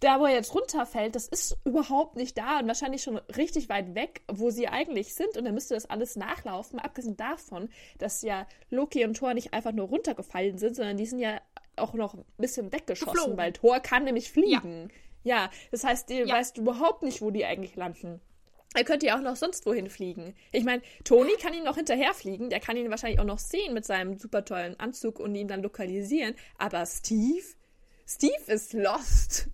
[0.00, 3.94] Da, wo er jetzt runterfällt, das ist überhaupt nicht da und wahrscheinlich schon richtig weit
[3.94, 5.36] weg, wo sie eigentlich sind.
[5.36, 6.78] Und dann müsste das alles nachlaufen.
[6.78, 7.68] Abgesehen davon,
[7.98, 11.40] dass ja Loki und Thor nicht einfach nur runtergefallen sind, sondern die sind ja
[11.76, 13.38] auch noch ein bisschen weggeschossen, Geflogen.
[13.38, 14.90] weil Thor kann nämlich fliegen.
[15.24, 16.34] Ja, ja das heißt, ihr ja.
[16.34, 18.20] weißt überhaupt nicht, wo die eigentlich landen.
[18.74, 20.34] Er könnte ja auch noch sonst wohin fliegen.
[20.52, 23.86] Ich meine, Tony kann ihn noch hinterherfliegen, der kann ihn wahrscheinlich auch noch sehen mit
[23.86, 26.34] seinem super tollen Anzug und ihn dann lokalisieren.
[26.58, 27.46] Aber Steve?
[28.08, 29.48] Steve ist lost.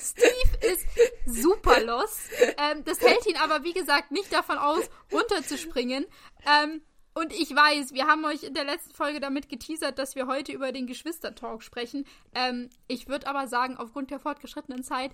[0.00, 0.84] Steve ist
[1.26, 2.18] super lost.
[2.56, 6.06] Ähm, das hält ihn aber, wie gesagt, nicht davon aus, runterzuspringen.
[6.44, 6.82] Ähm,
[7.14, 10.52] und ich weiß, wir haben euch in der letzten Folge damit geteasert, dass wir heute
[10.52, 12.04] über den Geschwistertalk sprechen.
[12.34, 15.12] Ähm, ich würde aber sagen, aufgrund der fortgeschrittenen Zeit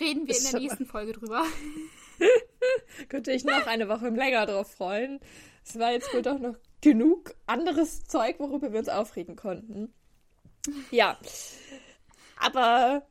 [0.00, 1.44] reden wir in der nächsten Folge drüber.
[3.10, 5.20] Könnte ich noch eine Woche länger drauf freuen.
[5.62, 9.92] Es war jetzt wohl doch noch genug anderes Zeug, worüber wir uns aufregen konnten.
[10.90, 11.18] Ja.
[12.36, 13.06] Aber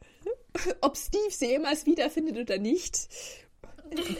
[0.81, 3.09] ob Steve sie jemals wiederfindet oder nicht,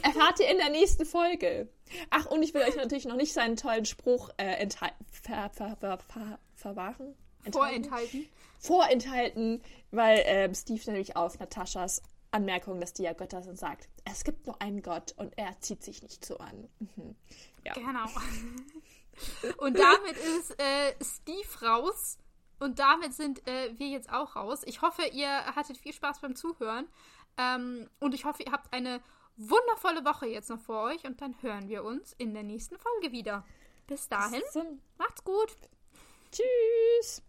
[0.03, 1.69] erfahrt ihr in der nächsten Folge.
[2.09, 6.39] Ach, und ich will euch natürlich noch nicht seinen tollen Spruch äh, ver ver ver
[6.55, 7.15] verwahren.
[7.51, 8.28] Vorenthalten.
[8.59, 9.61] Vorenthalten,
[9.91, 12.01] weil ähm, Steve nämlich auf Nataschas
[12.32, 15.84] Anmerkung, dass die ja Götter sind, sagt, es gibt nur einen Gott und er zieht
[15.84, 16.67] sich nicht so an.
[16.80, 17.15] Mhm.
[17.63, 17.73] Ja.
[17.73, 18.05] Genau.
[19.57, 22.17] und damit ist äh, Steve raus
[22.60, 24.62] und damit sind äh, wir jetzt auch raus.
[24.66, 26.88] Ich hoffe, ihr hattet viel Spaß beim Zuhören
[27.38, 29.01] ähm, und ich hoffe, ihr habt eine
[29.38, 33.12] wundervolle Woche jetzt noch vor euch und dann hören wir uns in der nächsten Folge
[33.12, 33.45] wieder.
[33.86, 34.41] Bis dahin,
[34.97, 35.55] macht's gut.
[36.32, 37.26] Tschüss.